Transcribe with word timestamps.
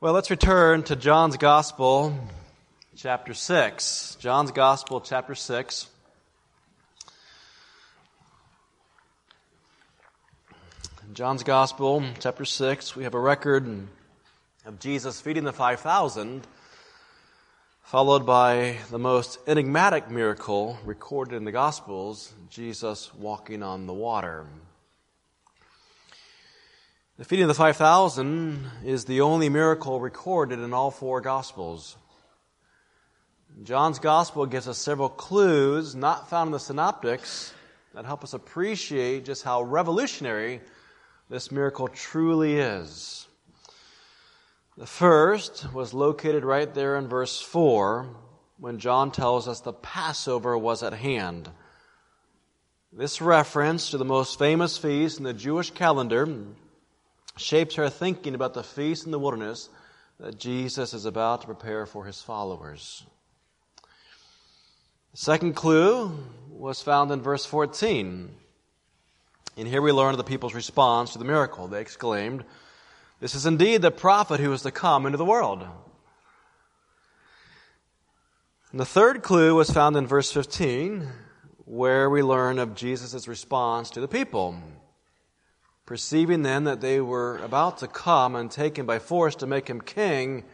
Well, 0.00 0.12
let's 0.12 0.30
return 0.30 0.84
to 0.84 0.94
John's 0.94 1.38
Gospel, 1.38 2.16
chapter 2.94 3.34
6. 3.34 4.16
John's 4.20 4.52
Gospel, 4.52 5.00
chapter 5.00 5.34
6. 5.34 5.88
In 11.04 11.14
John's 11.14 11.42
Gospel, 11.42 12.04
chapter 12.20 12.44
6, 12.44 12.94
we 12.94 13.02
have 13.02 13.14
a 13.14 13.18
record 13.18 13.88
of 14.64 14.78
Jesus 14.78 15.20
feeding 15.20 15.42
the 15.42 15.52
5,000, 15.52 16.46
followed 17.82 18.24
by 18.24 18.76
the 18.92 19.00
most 19.00 19.40
enigmatic 19.48 20.08
miracle 20.08 20.78
recorded 20.84 21.34
in 21.34 21.44
the 21.44 21.50
Gospels 21.50 22.32
Jesus 22.50 23.12
walking 23.14 23.64
on 23.64 23.88
the 23.88 23.94
water. 23.94 24.46
The 27.18 27.24
feeding 27.24 27.42
of 27.42 27.48
the 27.48 27.54
5,000 27.54 28.64
is 28.84 29.04
the 29.04 29.22
only 29.22 29.48
miracle 29.48 29.98
recorded 29.98 30.60
in 30.60 30.72
all 30.72 30.92
four 30.92 31.20
Gospels. 31.20 31.96
John's 33.64 33.98
Gospel 33.98 34.46
gives 34.46 34.68
us 34.68 34.78
several 34.78 35.08
clues 35.08 35.96
not 35.96 36.30
found 36.30 36.46
in 36.46 36.52
the 36.52 36.60
synoptics 36.60 37.52
that 37.92 38.04
help 38.04 38.22
us 38.22 38.34
appreciate 38.34 39.24
just 39.24 39.42
how 39.42 39.62
revolutionary 39.62 40.60
this 41.28 41.50
miracle 41.50 41.88
truly 41.88 42.54
is. 42.54 43.26
The 44.76 44.86
first 44.86 45.72
was 45.72 45.92
located 45.92 46.44
right 46.44 46.72
there 46.72 46.96
in 46.98 47.08
verse 47.08 47.40
4 47.40 48.14
when 48.58 48.78
John 48.78 49.10
tells 49.10 49.48
us 49.48 49.58
the 49.58 49.72
Passover 49.72 50.56
was 50.56 50.84
at 50.84 50.92
hand. 50.92 51.50
This 52.92 53.20
reference 53.20 53.90
to 53.90 53.98
the 53.98 54.04
most 54.04 54.38
famous 54.38 54.78
feast 54.78 55.18
in 55.18 55.24
the 55.24 55.34
Jewish 55.34 55.72
calendar 55.72 56.28
shapes 57.38 57.76
her 57.76 57.88
thinking 57.88 58.34
about 58.34 58.54
the 58.54 58.62
feast 58.62 59.06
in 59.06 59.12
the 59.12 59.18
wilderness 59.18 59.68
that 60.20 60.38
Jesus 60.38 60.94
is 60.94 61.04
about 61.04 61.42
to 61.42 61.46
prepare 61.46 61.86
for 61.86 62.04
his 62.04 62.20
followers. 62.20 63.04
The 65.12 65.18
second 65.18 65.54
clue 65.54 66.12
was 66.50 66.82
found 66.82 67.10
in 67.10 67.22
verse 67.22 67.46
14. 67.46 68.30
And 69.56 69.66
here 69.66 69.82
we 69.82 69.90
learn 69.90 70.12
of 70.12 70.18
the 70.18 70.24
people's 70.24 70.54
response 70.54 71.12
to 71.12 71.18
the 71.18 71.24
miracle. 71.24 71.66
They 71.66 71.80
exclaimed, 71.80 72.44
This 73.20 73.34
is 73.34 73.46
indeed 73.46 73.82
the 73.82 73.90
prophet 73.90 74.40
who 74.40 74.52
is 74.52 74.62
to 74.62 74.70
come 74.70 75.06
into 75.06 75.18
the 75.18 75.24
world. 75.24 75.66
And 78.70 78.78
the 78.78 78.84
third 78.84 79.22
clue 79.22 79.54
was 79.54 79.70
found 79.70 79.96
in 79.96 80.06
verse 80.06 80.30
15, 80.30 81.08
where 81.64 82.10
we 82.10 82.22
learn 82.22 82.58
of 82.58 82.74
Jesus' 82.74 83.26
response 83.26 83.90
to 83.90 84.00
the 84.00 84.08
people. 84.08 84.60
Perceiving 85.88 86.42
then 86.42 86.64
that 86.64 86.82
they 86.82 87.00
were 87.00 87.38
about 87.38 87.78
to 87.78 87.86
come 87.88 88.36
and 88.36 88.50
take 88.50 88.78
him 88.78 88.84
by 88.84 88.98
force 88.98 89.34
to 89.36 89.46
make 89.46 89.68
him 89.68 89.80
king, 89.80 90.44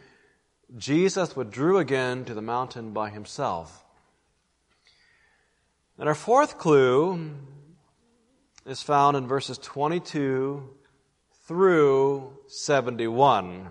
Jesus 0.77 1.34
withdrew 1.34 1.78
again 1.78 2.24
to 2.27 2.34
the 2.34 2.40
mountain 2.40 2.92
by 2.92 3.10
himself. 3.10 3.84
And 5.98 6.08
our 6.08 6.14
fourth 6.14 6.56
clue 6.56 7.32
is 8.64 8.80
found 8.80 9.16
in 9.16 9.27
verses 9.27 9.58
22 9.58 10.70
through 11.48 12.38
71. 12.46 13.70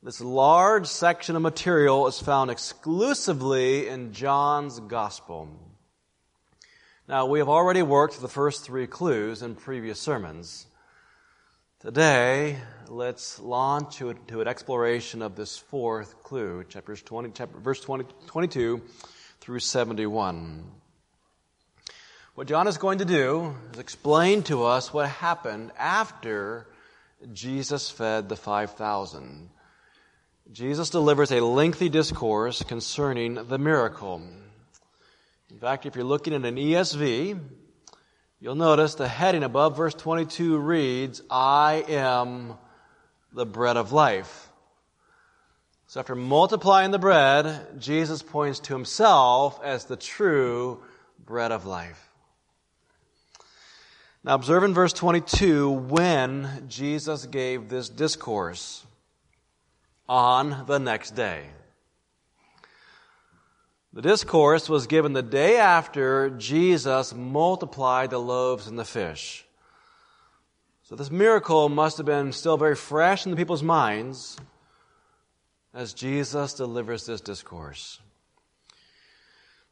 This 0.00 0.20
large 0.20 0.86
section 0.86 1.34
of 1.34 1.42
material 1.42 2.06
is 2.06 2.20
found 2.20 2.52
exclusively 2.52 3.88
in 3.88 4.12
John's 4.12 4.78
Gospel. 4.78 5.65
Now, 7.08 7.26
we 7.26 7.38
have 7.38 7.48
already 7.48 7.82
worked 7.82 8.20
the 8.20 8.26
first 8.26 8.64
three 8.64 8.88
clues 8.88 9.40
in 9.40 9.54
previous 9.54 10.00
sermons. 10.00 10.66
Today, 11.78 12.58
let's 12.88 13.38
launch 13.38 13.98
to, 13.98 14.12
to 14.26 14.40
an 14.40 14.48
exploration 14.48 15.22
of 15.22 15.36
this 15.36 15.56
fourth 15.56 16.20
clue, 16.24 16.64
chapters 16.68 17.02
20, 17.02 17.30
chapter, 17.32 17.58
verse 17.60 17.80
20, 17.80 18.06
22 18.26 18.82
through 19.40 19.60
71. 19.60 20.64
What 22.34 22.48
John 22.48 22.66
is 22.66 22.76
going 22.76 22.98
to 22.98 23.04
do 23.04 23.54
is 23.72 23.78
explain 23.78 24.42
to 24.44 24.64
us 24.64 24.92
what 24.92 25.08
happened 25.08 25.70
after 25.78 26.66
Jesus 27.32 27.88
fed 27.88 28.28
the 28.28 28.34
5,000. 28.34 29.48
Jesus 30.50 30.90
delivers 30.90 31.30
a 31.30 31.38
lengthy 31.38 31.88
discourse 31.88 32.64
concerning 32.64 33.34
the 33.46 33.58
miracle. 33.58 34.22
In 35.56 35.60
fact, 35.60 35.86
if 35.86 35.94
you're 35.96 36.04
looking 36.04 36.34
at 36.34 36.44
an 36.44 36.56
ESV, 36.56 37.40
you'll 38.40 38.54
notice 38.56 38.94
the 38.94 39.08
heading 39.08 39.42
above 39.42 39.74
verse 39.74 39.94
22 39.94 40.58
reads, 40.58 41.22
I 41.30 41.82
am 41.88 42.58
the 43.32 43.46
bread 43.46 43.78
of 43.78 43.90
life. 43.90 44.50
So 45.86 45.98
after 45.98 46.14
multiplying 46.14 46.90
the 46.90 46.98
bread, 46.98 47.80
Jesus 47.80 48.22
points 48.22 48.58
to 48.58 48.74
himself 48.74 49.58
as 49.64 49.86
the 49.86 49.96
true 49.96 50.82
bread 51.24 51.52
of 51.52 51.64
life. 51.64 52.10
Now 54.24 54.34
observe 54.34 54.62
in 54.62 54.74
verse 54.74 54.92
22 54.92 55.70
when 55.70 56.66
Jesus 56.68 57.24
gave 57.24 57.70
this 57.70 57.88
discourse 57.88 58.84
on 60.06 60.66
the 60.66 60.78
next 60.78 61.12
day. 61.12 61.46
The 63.96 64.02
discourse 64.02 64.68
was 64.68 64.86
given 64.86 65.14
the 65.14 65.22
day 65.22 65.56
after 65.56 66.28
Jesus 66.28 67.14
multiplied 67.14 68.10
the 68.10 68.18
loaves 68.18 68.66
and 68.66 68.78
the 68.78 68.84
fish. 68.84 69.46
So 70.82 70.96
this 70.96 71.10
miracle 71.10 71.70
must 71.70 71.96
have 71.96 72.04
been 72.04 72.32
still 72.32 72.58
very 72.58 72.74
fresh 72.76 73.24
in 73.24 73.30
the 73.30 73.38
people's 73.38 73.62
minds 73.62 74.36
as 75.72 75.94
Jesus 75.94 76.52
delivers 76.52 77.06
this 77.06 77.22
discourse. 77.22 77.98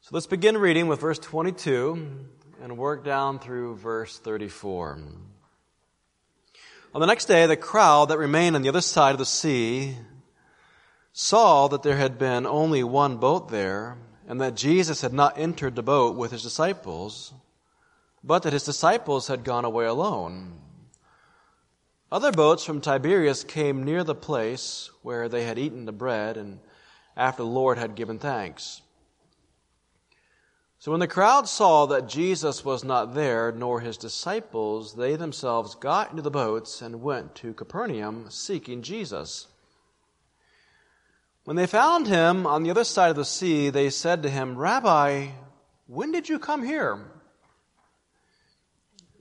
So 0.01 0.09
let's 0.13 0.27
begin 0.27 0.57
reading 0.57 0.87
with 0.87 1.03
verse 1.03 1.19
22 1.19 2.27
and 2.63 2.79
work 2.79 3.05
down 3.05 3.39
through 3.39 3.77
verse 3.77 4.19
34. 4.19 5.01
On 6.95 7.01
the 7.03 7.07
next 7.07 7.27
day, 7.27 7.45
the 7.45 7.59
crowd 7.59 8.09
that 8.09 8.17
remained 8.17 8.57
on 8.57 8.63
the 8.63 8.71
other 8.71 8.81
side 8.81 9.13
of 9.13 9.19
the 9.19 9.27
sea 9.27 9.99
saw 11.13 11.69
that 11.69 11.83
there 11.83 11.99
had 11.99 12.17
been 12.19 12.47
only 12.47 12.83
one 12.83 13.19
boat 13.19 13.51
there 13.51 13.99
and 14.27 14.41
that 14.41 14.55
Jesus 14.55 15.01
had 15.01 15.13
not 15.13 15.39
entered 15.39 15.77
the 15.77 15.83
boat 15.83 16.17
with 16.17 16.31
his 16.31 16.43
disciples, 16.43 17.33
but 18.23 18.43
that 18.43 18.53
his 18.53 18.65
disciples 18.65 19.29
had 19.29 19.45
gone 19.45 19.65
away 19.65 19.85
alone. 19.85 20.61
Other 22.11 22.33
boats 22.33 22.65
from 22.65 22.81
Tiberias 22.81 23.45
came 23.45 23.83
near 23.83 24.05
the 24.05 24.15
place 24.15 24.91
where 25.03 25.29
they 25.29 25.45
had 25.45 25.59
eaten 25.59 25.85
the 25.85 25.93
bread 25.93 26.37
and 26.37 26.61
after 27.17 27.43
the 27.43 27.49
Lord 27.49 27.79
had 27.79 27.95
given 27.95 28.19
thanks. 28.19 28.83
So 30.79 30.91
when 30.91 31.01
the 31.01 31.09
crowd 31.09 31.49
saw 31.49 31.87
that 31.87 32.09
Jesus 32.09 32.65
was 32.65 32.85
not 32.85 33.15
there, 33.15 33.51
nor 33.53 33.81
his 33.81 33.97
disciples, 33.97 34.95
they 34.95 35.17
themselves 35.17 35.75
got 35.75 36.11
into 36.11 36.23
the 36.23 36.31
boats 36.31 36.83
and 36.83 37.03
went 37.03 37.35
to 37.37 37.55
Capernaum 37.55 38.27
seeking 38.29 38.83
Jesus. 38.83 39.47
When 41.45 41.57
they 41.57 41.67
found 41.67 42.07
him 42.07 42.47
on 42.47 42.63
the 42.63 42.71
other 42.71 42.85
side 42.85 43.11
of 43.11 43.17
the 43.17 43.25
sea, 43.25 43.69
they 43.69 43.91
said 43.91 44.23
to 44.23 44.31
him, 44.31 44.57
Rabbi, 44.57 45.29
when 45.87 46.11
did 46.11 46.29
you 46.29 46.39
come 46.39 46.65
here? 46.65 46.99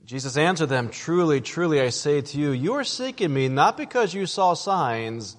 Jesus 0.06 0.36
answered 0.36 0.70
them, 0.70 0.88
Truly, 0.88 1.40
truly, 1.40 1.80
I 1.80 1.90
say 1.90 2.22
to 2.22 2.38
you, 2.38 2.50
you 2.50 2.74
are 2.74 2.84
seeking 2.84 3.32
me 3.32 3.48
not 3.48 3.76
because 3.76 4.14
you 4.14 4.24
saw 4.24 4.54
signs, 4.54 5.36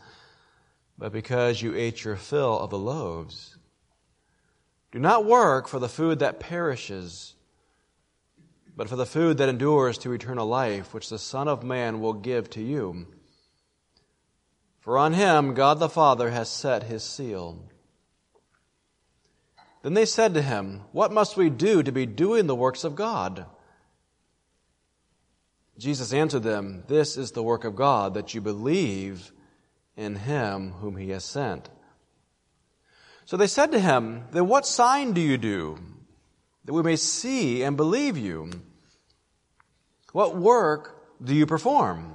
but 0.98 1.12
because 1.12 1.62
you 1.62 1.76
ate 1.76 2.04
your 2.04 2.16
fill 2.16 2.60
of 2.60 2.70
the 2.70 2.78
loaves. 2.78 3.58
Do 4.92 5.00
not 5.00 5.26
work 5.26 5.68
for 5.68 5.80
the 5.80 5.90
food 5.90 6.20
that 6.20 6.40
perishes, 6.40 7.34
but 8.78 8.90
for 8.90 8.96
the 8.96 9.06
food 9.06 9.38
that 9.38 9.50
endures 9.50 9.98
to 10.00 10.14
eternal 10.14 10.48
life, 10.48 10.94
which 10.94 11.10
the 11.10 11.20
Son 11.20 11.48
of 11.48 11.64
Man 11.64 12.00
will 12.00 12.14
give 12.14 12.50
to 12.52 12.62
you. 12.62 13.08
For 14.86 15.00
on 15.00 15.14
him 15.14 15.56
God 15.56 15.80
the 15.80 15.90
Father 15.90 16.30
has 16.30 16.48
set 16.48 16.84
his 16.84 17.04
seal. 17.04 17.58
Then 19.82 19.96
they 19.96 20.06
said 20.06 20.36
to 20.36 20.44
him, 20.44 20.82
What 20.92 21.12
must 21.12 21.36
we 21.36 21.50
do 21.50 21.82
to 21.82 21.92
be 21.92 22.06
doing 22.06 22.46
the 22.46 22.56
works 22.56 22.84
of 22.84 22.96
God? 22.96 23.48
Jesus 25.80 26.14
answered 26.14 26.44
them, 26.44 26.84
This 26.88 27.18
is 27.18 27.32
the 27.32 27.42
work 27.42 27.64
of 27.64 27.76
God, 27.76 28.14
that 28.14 28.36
you 28.36 28.42
believe 28.42 29.32
in 29.98 30.18
him 30.18 30.74
whom 30.74 30.98
he 30.98 31.10
has 31.10 31.26
sent. 31.26 31.68
So 33.26 33.38
they 33.38 33.48
said 33.48 33.72
to 33.72 33.80
him, 33.80 34.26
Then 34.32 34.48
what 34.48 34.68
sign 34.68 35.14
do 35.14 35.22
you 35.22 35.40
do, 35.40 35.80
that 36.66 36.74
we 36.74 36.84
may 36.84 36.96
see 36.96 37.64
and 37.64 37.76
believe 37.76 38.20
you? 38.20 38.52
What 40.12 40.38
work 40.38 40.96
do 41.24 41.34
you 41.34 41.48
perform? 41.48 42.15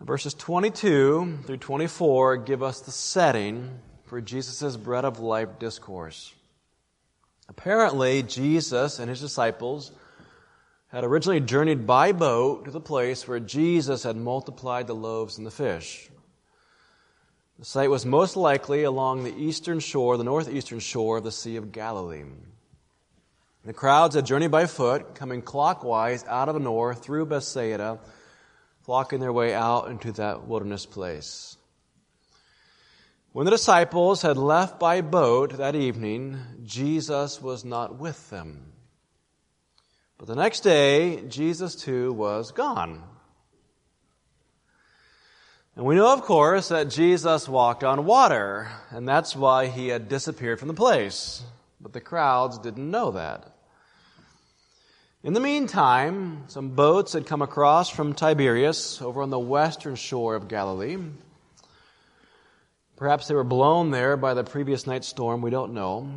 Verses 0.00 0.34
22 0.34 1.38
through 1.44 1.56
24 1.56 2.36
give 2.38 2.62
us 2.62 2.80
the 2.80 2.90
setting 2.90 3.80
for 4.04 4.20
Jesus' 4.20 4.76
bread 4.76 5.04
of 5.04 5.20
life 5.20 5.58
discourse. 5.58 6.32
Apparently, 7.48 8.22
Jesus 8.22 8.98
and 8.98 9.08
his 9.08 9.20
disciples 9.20 9.92
had 10.88 11.02
originally 11.02 11.40
journeyed 11.40 11.86
by 11.86 12.12
boat 12.12 12.66
to 12.66 12.70
the 12.70 12.80
place 12.80 13.26
where 13.26 13.40
Jesus 13.40 14.02
had 14.02 14.16
multiplied 14.16 14.86
the 14.86 14.94
loaves 14.94 15.38
and 15.38 15.46
the 15.46 15.50
fish. 15.50 16.08
The 17.58 17.64
site 17.64 17.90
was 17.90 18.04
most 18.04 18.36
likely 18.36 18.82
along 18.82 19.24
the 19.24 19.34
eastern 19.34 19.80
shore, 19.80 20.16
the 20.16 20.24
northeastern 20.24 20.78
shore 20.78 21.18
of 21.18 21.24
the 21.24 21.32
Sea 21.32 21.56
of 21.56 21.72
Galilee. 21.72 22.24
The 23.64 23.72
crowds 23.72 24.14
had 24.14 24.26
journeyed 24.26 24.50
by 24.50 24.66
foot, 24.66 25.14
coming 25.14 25.42
clockwise 25.42 26.24
out 26.26 26.48
of 26.48 26.54
the 26.54 26.60
north 26.60 27.02
through 27.02 27.26
Bethsaida, 27.26 27.98
flocking 28.86 29.18
their 29.18 29.32
way 29.32 29.52
out 29.52 29.88
into 29.88 30.12
that 30.12 30.46
wilderness 30.46 30.86
place. 30.86 31.56
When 33.32 33.44
the 33.44 33.50
disciples 33.50 34.22
had 34.22 34.36
left 34.36 34.78
by 34.78 35.00
boat 35.00 35.58
that 35.58 35.74
evening, 35.74 36.38
Jesus 36.62 37.42
was 37.42 37.64
not 37.64 37.98
with 37.98 38.30
them. 38.30 38.72
But 40.18 40.28
the 40.28 40.36
next 40.36 40.60
day, 40.60 41.24
Jesus 41.26 41.74
too 41.74 42.12
was 42.12 42.52
gone. 42.52 43.02
And 45.74 45.84
we 45.84 45.96
know, 45.96 46.12
of 46.12 46.22
course, 46.22 46.68
that 46.68 46.88
Jesus 46.88 47.48
walked 47.48 47.82
on 47.82 48.06
water, 48.06 48.68
and 48.90 49.06
that's 49.06 49.34
why 49.34 49.66
he 49.66 49.88
had 49.88 50.08
disappeared 50.08 50.60
from 50.60 50.68
the 50.68 50.74
place. 50.74 51.42
But 51.80 51.92
the 51.92 52.00
crowds 52.00 52.56
didn't 52.58 52.88
know 52.90 53.10
that. 53.10 53.55
In 55.26 55.32
the 55.32 55.40
meantime, 55.40 56.44
some 56.46 56.68
boats 56.76 57.12
had 57.12 57.26
come 57.26 57.42
across 57.42 57.90
from 57.90 58.14
Tiberias 58.14 59.02
over 59.02 59.22
on 59.22 59.30
the 59.30 59.40
western 59.40 59.96
shore 59.96 60.36
of 60.36 60.46
Galilee. 60.46 60.98
Perhaps 62.94 63.26
they 63.26 63.34
were 63.34 63.42
blown 63.42 63.90
there 63.90 64.16
by 64.16 64.34
the 64.34 64.44
previous 64.44 64.86
night's 64.86 65.08
storm, 65.08 65.42
we 65.42 65.50
don't 65.50 65.74
know. 65.74 66.08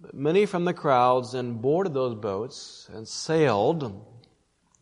But 0.00 0.14
many 0.14 0.46
from 0.46 0.64
the 0.64 0.72
crowds 0.72 1.32
then 1.32 1.58
boarded 1.58 1.92
those 1.92 2.14
boats 2.14 2.88
and 2.90 3.06
sailed 3.06 4.06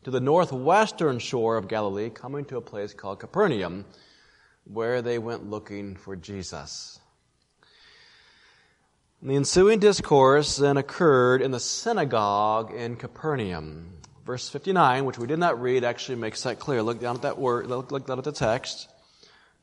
to 0.05 0.11
the 0.13 0.21
northwestern 0.21 1.19
shore 1.19 1.57
of 1.57 1.67
Galilee, 1.67 2.11
coming 2.11 2.45
to 2.45 2.59
a 2.59 2.61
place 2.61 2.95
called 2.95 3.19
Capernaum, 3.19 3.87
where 4.67 5.03
they 5.03 5.19
went 5.19 5.51
looking 5.51 5.97
for 5.97 6.15
Jesus. 6.15 7.01
The 9.21 9.35
ensuing 9.35 9.81
discourse 9.81 10.59
then 10.59 10.77
occurred 10.77 11.43
in 11.43 11.51
the 11.51 11.59
synagogue 11.59 12.73
in 12.73 12.95
Capernaum. 12.95 13.95
Verse 14.25 14.49
59, 14.49 15.07
which 15.07 15.19
we 15.19 15.27
did 15.27 15.41
not 15.41 15.61
read, 15.61 15.83
actually 15.83 16.19
makes 16.19 16.45
that 16.45 16.61
clear. 16.61 16.85
Look 16.85 17.01
down 17.01 17.17
at 17.17 17.23
that 17.23 17.37
word, 17.37 17.67
look, 17.67 17.91
look 17.91 18.07
down 18.07 18.19
at 18.19 18.25
the 18.25 18.31
text. 18.31 18.89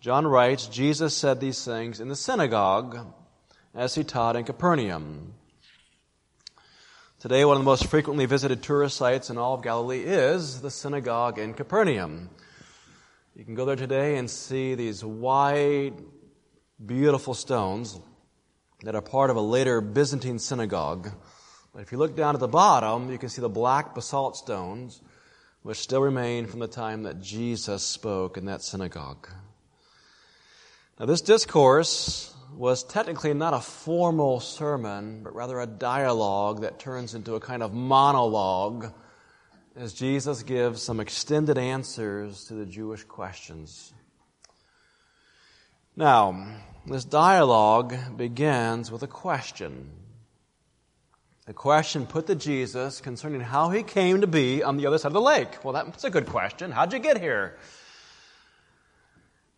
John 0.01 0.27
writes, 0.27 0.67
Jesus 0.67 1.15
said 1.15 1.39
these 1.39 1.63
things 1.63 2.01
in 2.01 2.09
the 2.09 2.17
synagogue 2.17 2.97
as 3.73 3.95
he 3.95 4.03
taught 4.03 4.35
in 4.35 4.43
Capernaum. 4.43 5.35
Today, 7.21 7.45
one 7.45 7.55
of 7.55 7.61
the 7.61 7.65
most 7.65 7.87
frequently 7.87 8.25
visited 8.25 8.61
tourist 8.61 8.97
sites 8.97 9.29
in 9.29 9.37
all 9.37 9.53
of 9.53 9.63
Galilee 9.63 10.03
is 10.03 10.59
the 10.59 10.69
synagogue 10.69 11.39
in 11.39 11.53
Capernaum. 11.53 12.29
You 13.37 13.45
can 13.45 13.55
go 13.55 13.63
there 13.63 13.77
today 13.77 14.17
and 14.17 14.29
see 14.29 14.75
these 14.75 15.01
white, 15.01 15.93
beautiful 16.85 17.33
stones 17.33 17.97
that 18.83 18.95
are 18.95 19.01
part 19.01 19.29
of 19.29 19.35
a 19.35 19.41
later 19.41 19.81
Byzantine 19.81 20.39
synagogue. 20.39 21.11
But 21.73 21.81
if 21.81 21.91
you 21.91 21.97
look 21.97 22.15
down 22.15 22.35
at 22.35 22.39
the 22.39 22.47
bottom, 22.47 23.11
you 23.11 23.17
can 23.17 23.29
see 23.29 23.41
the 23.41 23.49
black 23.49 23.95
basalt 23.95 24.37
stones, 24.37 25.01
which 25.63 25.77
still 25.77 26.01
remain 26.01 26.45
from 26.45 26.59
the 26.59 26.67
time 26.67 27.03
that 27.03 27.21
Jesus 27.21 27.83
spoke 27.83 28.37
in 28.37 28.45
that 28.45 28.61
synagogue. 28.61 29.27
Now, 30.99 31.05
this 31.05 31.21
discourse 31.21 32.33
was 32.55 32.83
technically 32.83 33.33
not 33.33 33.53
a 33.53 33.59
formal 33.59 34.39
sermon, 34.39 35.23
but 35.23 35.35
rather 35.35 35.59
a 35.59 35.67
dialogue 35.67 36.61
that 36.61 36.79
turns 36.79 37.13
into 37.13 37.35
a 37.35 37.39
kind 37.39 37.61
of 37.61 37.73
monologue 37.73 38.93
as 39.75 39.93
Jesus 39.93 40.43
gives 40.43 40.81
some 40.81 41.01
extended 41.01 41.57
answers 41.57 42.45
to 42.45 42.53
the 42.53 42.65
Jewish 42.65 43.03
questions. 43.03 43.93
Now, 45.97 46.59
this 46.87 47.05
dialogue 47.05 47.95
begins 48.15 48.91
with 48.91 49.03
a 49.03 49.07
question. 49.07 49.89
A 51.47 51.53
question 51.53 52.05
put 52.05 52.27
to 52.27 52.35
Jesus 52.35 53.01
concerning 53.01 53.41
how 53.41 53.69
he 53.69 53.83
came 53.83 54.21
to 54.21 54.27
be 54.27 54.63
on 54.63 54.77
the 54.77 54.87
other 54.87 54.97
side 54.97 55.09
of 55.09 55.13
the 55.13 55.21
lake. 55.21 55.63
Well, 55.63 55.73
that's 55.73 56.03
a 56.03 56.09
good 56.09 56.25
question. 56.27 56.71
How'd 56.71 56.93
you 56.93 56.99
get 56.99 57.19
here? 57.19 57.57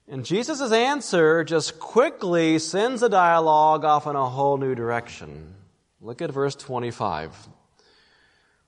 And 0.09 0.25
Jesus' 0.25 0.71
answer 0.71 1.43
just 1.43 1.79
quickly 1.79 2.59
sends 2.59 3.01
the 3.01 3.09
dialogue 3.09 3.83
off 3.83 4.07
in 4.07 4.15
a 4.15 4.29
whole 4.29 4.57
new 4.57 4.75
direction. 4.75 5.53
Look 6.01 6.21
at 6.21 6.31
verse 6.31 6.55
25. 6.55 7.49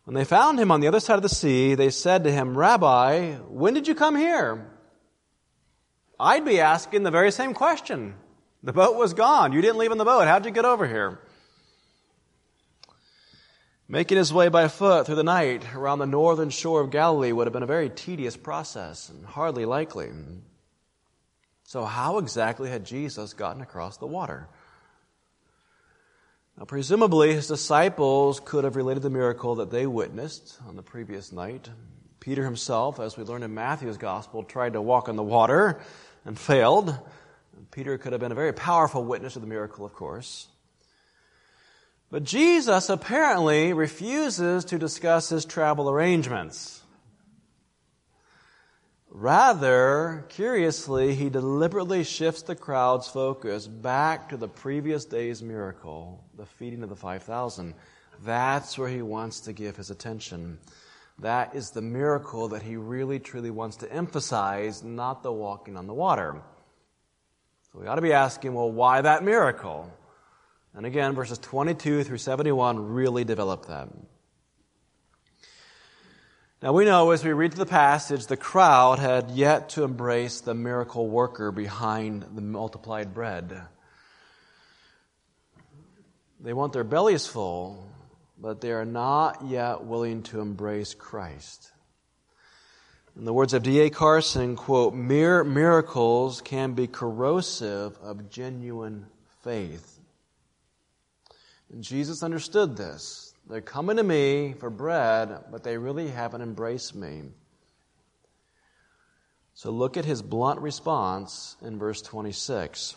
When 0.04 0.16
they 0.16 0.26
found 0.26 0.60
him 0.60 0.72
on 0.72 0.82
the 0.82 0.88
other 0.88 1.00
side 1.00 1.16
of 1.16 1.22
the 1.22 1.30
sea, 1.30 1.76
they 1.76 1.92
said 1.92 2.24
to 2.24 2.32
him, 2.32 2.58
Rabbi, 2.58 3.36
when 3.36 3.74
did 3.74 3.88
you 3.88 3.96
come 3.96 4.16
here? 4.16 4.66
I'd 6.20 6.44
be 6.44 6.60
asking 6.60 7.04
the 7.04 7.12
very 7.12 7.32
same 7.32 7.54
question. 7.54 8.16
The 8.64 8.74
boat 8.74 8.98
was 8.98 9.14
gone. 9.14 9.54
You 9.54 9.62
didn't 9.62 9.78
leave 9.78 9.92
in 9.92 9.98
the 9.98 10.06
boat. 10.06 10.28
How'd 10.28 10.46
you 10.46 10.52
get 10.52 10.66
over 10.66 10.88
here? 10.88 11.20
Making 13.88 14.18
his 14.18 14.34
way 14.34 14.50
by 14.50 14.68
foot 14.68 15.06
through 15.06 15.16
the 15.16 15.24
night 15.24 15.64
around 15.74 16.00
the 16.00 16.06
northern 16.06 16.50
shore 16.50 16.82
of 16.82 16.92
Galilee 16.92 17.32
would 17.32 17.48
have 17.48 17.54
been 17.54 17.64
a 17.64 17.68
very 17.68 17.90
tedious 17.90 18.38
process 18.38 19.10
and 19.10 19.26
hardly 19.26 19.66
likely. 19.66 20.10
So, 21.64 21.86
how 21.86 22.18
exactly 22.18 22.70
had 22.70 22.86
Jesus 22.86 23.34
gotten 23.34 23.62
across 23.62 23.98
the 23.98 24.08
water? 24.08 24.48
Now, 26.58 26.66
presumably, 26.66 27.34
his 27.34 27.48
disciples 27.48 28.42
could 28.44 28.66
have 28.66 28.76
related 28.76 29.02
the 29.02 29.10
miracle 29.10 29.56
that 29.56 29.72
they 29.72 29.88
witnessed 29.88 30.58
on 30.68 30.76
the 30.76 30.84
previous 30.84 31.32
night. 31.32 31.70
Peter 32.20 32.44
himself, 32.44 33.00
as 33.00 33.16
we 33.16 33.24
learn 33.24 33.44
in 33.44 33.54
Matthew's 33.54 33.98
gospel, 33.98 34.44
tried 34.44 34.74
to 34.74 34.82
walk 34.82 35.08
on 35.08 35.16
the 35.16 35.24
water 35.24 35.80
and 36.26 36.38
failed. 36.38 36.96
Peter 37.72 37.98
could 37.98 38.12
have 38.12 38.22
been 38.22 38.32
a 38.32 38.36
very 38.36 38.54
powerful 38.54 39.04
witness 39.04 39.36
of 39.36 39.42
the 39.42 39.48
miracle, 39.48 39.86
of 39.86 39.94
course. 39.94 40.48
But 42.12 42.24
Jesus 42.24 42.90
apparently 42.90 43.74
refuses 43.74 44.66
to 44.66 44.80
discuss 44.80 45.30
his 45.30 45.46
travel 45.46 45.90
arrangements. 45.90 46.82
Rather, 49.12 50.26
curiously, 50.30 51.16
he 51.16 51.30
deliberately 51.30 52.04
shifts 52.04 52.44
the 52.44 52.56
crowd's 52.56 53.08
focus 53.08 53.68
back 53.68 54.30
to 54.30 54.38
the 54.38 54.48
previous 54.48 55.06
day's 55.06 55.42
miracle, 55.42 56.24
the 56.38 56.46
feeding 56.46 56.84
of 56.84 56.90
the 56.90 56.96
5,000. 56.96 57.74
That's 58.24 58.78
where 58.78 58.90
he 58.90 59.02
wants 59.02 59.42
to 59.42 59.54
give 59.54 59.78
his 59.78 59.90
attention. 59.90 60.60
That 61.20 61.56
is 61.56 61.72
the 61.72 61.82
miracle 61.82 62.50
that 62.50 62.62
he 62.62 62.76
really 62.76 63.20
truly 63.20 63.52
wants 63.52 63.78
to 63.78 63.92
emphasize, 63.92 64.84
not 64.84 65.22
the 65.22 65.32
walking 65.32 65.76
on 65.76 65.88
the 65.88 65.94
water. 65.94 66.42
So 67.72 67.80
we 67.80 67.88
ought 67.88 67.96
to 67.96 68.02
be 68.02 68.14
asking, 68.14 68.54
well, 68.54 68.72
why 68.72 69.02
that 69.02 69.24
miracle? 69.24 69.92
And 70.74 70.86
again, 70.86 71.14
verses 71.14 71.38
22 71.38 72.04
through 72.04 72.18
71 72.18 72.80
really 72.94 73.24
develop 73.24 73.68
that. 73.68 73.90
Now 76.62 76.74
we 76.74 76.84
know 76.84 77.12
as 77.12 77.24
we 77.24 77.32
read 77.32 77.54
the 77.54 77.66
passage, 77.66 78.28
the 78.28 78.36
crowd 78.36 79.00
had 79.00 79.32
yet 79.32 79.70
to 79.70 79.84
embrace 79.84 80.42
the 80.42 80.54
miracle 80.54 81.08
worker 81.08 81.52
behind 81.52 82.26
the 82.36 82.42
multiplied 82.42 83.14
bread. 83.14 83.62
They 86.42 86.54
want 86.54 86.74
their 86.74 86.84
bellies 86.84 87.28
full, 87.28 87.88
but 88.38 88.62
they 88.62 88.72
are 88.72 88.86
not 88.86 89.46
yet 89.46 89.84
willing 89.84 90.24
to 90.24 90.42
embrace 90.42 90.94
Christ. 90.94 91.72
In 93.20 93.26
the 93.26 93.34
words 93.34 93.54
of 93.54 93.64
D.A. 93.64 93.90
Carson, 93.90 94.56
quote, 94.56 94.94
mere 94.94 95.44
miracles 95.44 96.40
can 96.40 96.72
be 96.72 96.88
corrosive 96.88 97.98
of 98.02 98.30
genuine 98.30 99.08
faith. 99.44 100.00
And 101.70 101.84
Jesus 101.84 102.24
understood 102.24 102.78
this. 102.78 103.34
They're 103.50 103.60
coming 103.60 103.98
to 103.98 104.04
me 104.04 104.54
for 104.58 104.70
bread, 104.70 105.38
but 105.52 105.66
they 105.66 105.78
really 105.78 106.08
haven't 106.08 106.42
embraced 106.42 106.96
me. 106.96 107.24
So 109.54 109.70
look 109.72 109.98
at 109.98 110.06
his 110.06 110.22
blunt 110.22 110.62
response 110.62 111.58
in 111.62 111.78
verse 111.78 112.02
26. 112.02 112.96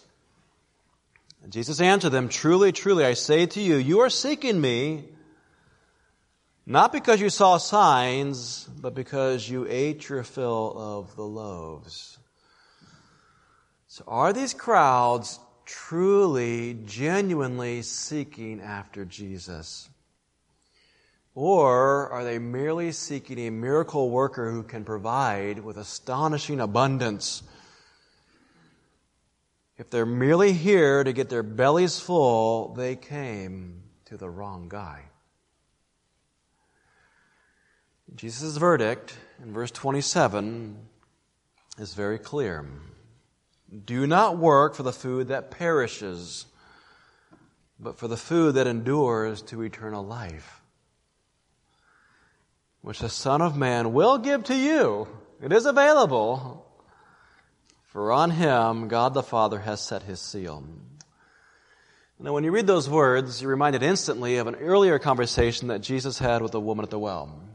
Jesus 1.49 1.81
answered 1.81 2.11
them, 2.11 2.29
Truly, 2.29 2.71
truly, 2.71 3.05
I 3.05 3.15
say 3.15 3.47
to 3.47 3.61
you, 3.61 3.75
you 3.75 3.99
are 4.03 4.11
seeking 4.11 4.61
me 4.61 5.03
Not 6.65 6.93
because 6.93 7.21
you 7.21 7.29
saw 7.29 7.57
signs, 7.57 8.69
but 8.81 8.95
because 8.95 9.49
you 9.49 9.67
ate 9.69 10.09
your 10.09 10.23
fill 10.23 10.75
of 10.77 11.17
the 11.17 11.25
loaves. 11.25 12.19
So 13.89 14.05
are 14.07 14.33
these 14.33 14.55
crowds 14.55 15.41
truly, 15.67 16.79
genuinely 16.87 17.83
seeking 17.83 18.61
after 18.61 19.05
Jesus? 19.05 19.89
Or 21.35 22.11
are 22.11 22.25
they 22.25 22.39
merely 22.39 22.93
seeking 22.93 23.39
a 23.41 23.51
miracle 23.51 24.11
worker 24.11 24.51
who 24.51 24.63
can 24.63 24.85
provide 24.85 25.59
with 25.59 25.77
astonishing 25.77 26.61
abundance? 26.61 27.43
If 29.79 29.91
they're 29.91 30.07
merely 30.07 30.53
here 30.53 31.03
to 31.03 31.13
get 31.13 31.29
their 31.29 31.43
bellies 31.43 31.99
full, 31.99 32.75
they 32.75 32.95
came 32.95 33.83
to 34.05 34.17
the 34.17 34.31
wrong 34.31 34.69
guy. 34.69 35.07
Jesus' 38.23 38.57
verdict 38.57 39.19
in 39.43 39.53
verse 39.53 39.73
27 39.73 40.77
is 41.77 41.95
very 41.95 42.21
clear. 42.21 42.65
Do 43.85 44.07
not 44.07 44.39
work 44.39 44.77
for 44.77 44.85
the 44.85 44.93
food 44.93 45.27
that 45.27 45.51
perishes, 45.51 46.47
but 47.81 47.99
for 47.99 48.07
the 48.07 48.17
food 48.17 48.55
that 48.55 48.69
endures 48.69 49.43
to 49.43 49.63
eternal 49.63 50.07
life, 50.07 50.63
which 52.81 53.01
the 53.01 53.09
Son 53.09 53.43
of 53.43 53.57
Man 53.57 53.93
will 53.93 54.19
give 54.19 54.45
to 54.45 54.55
you. 54.55 55.09
It 55.43 55.53
is 55.53 55.67
available, 55.67 56.65
for 57.87 58.13
on 58.13 58.31
him 58.31 58.87
God 58.87 59.15
the 59.15 59.25
Father 59.25 59.59
has 59.59 59.81
set 59.81 60.05
his 60.05 60.21
seal. 60.21 60.63
Now, 62.21 62.33
when 62.33 62.45
you 62.45 62.53
read 62.53 62.69
those 62.69 62.89
words, 62.89 63.43
you're 63.43 63.51
reminded 63.51 63.83
instantly 63.83 64.37
of 64.37 64.47
an 64.47 64.55
earlier 64.55 65.01
conversation 65.01 65.67
that 65.69 65.81
Jesus 65.81 66.21
had 66.21 66.41
with 66.41 66.53
the 66.53 66.61
woman 66.61 66.85
at 66.85 66.91
the 66.91 67.01
well. 67.01 67.49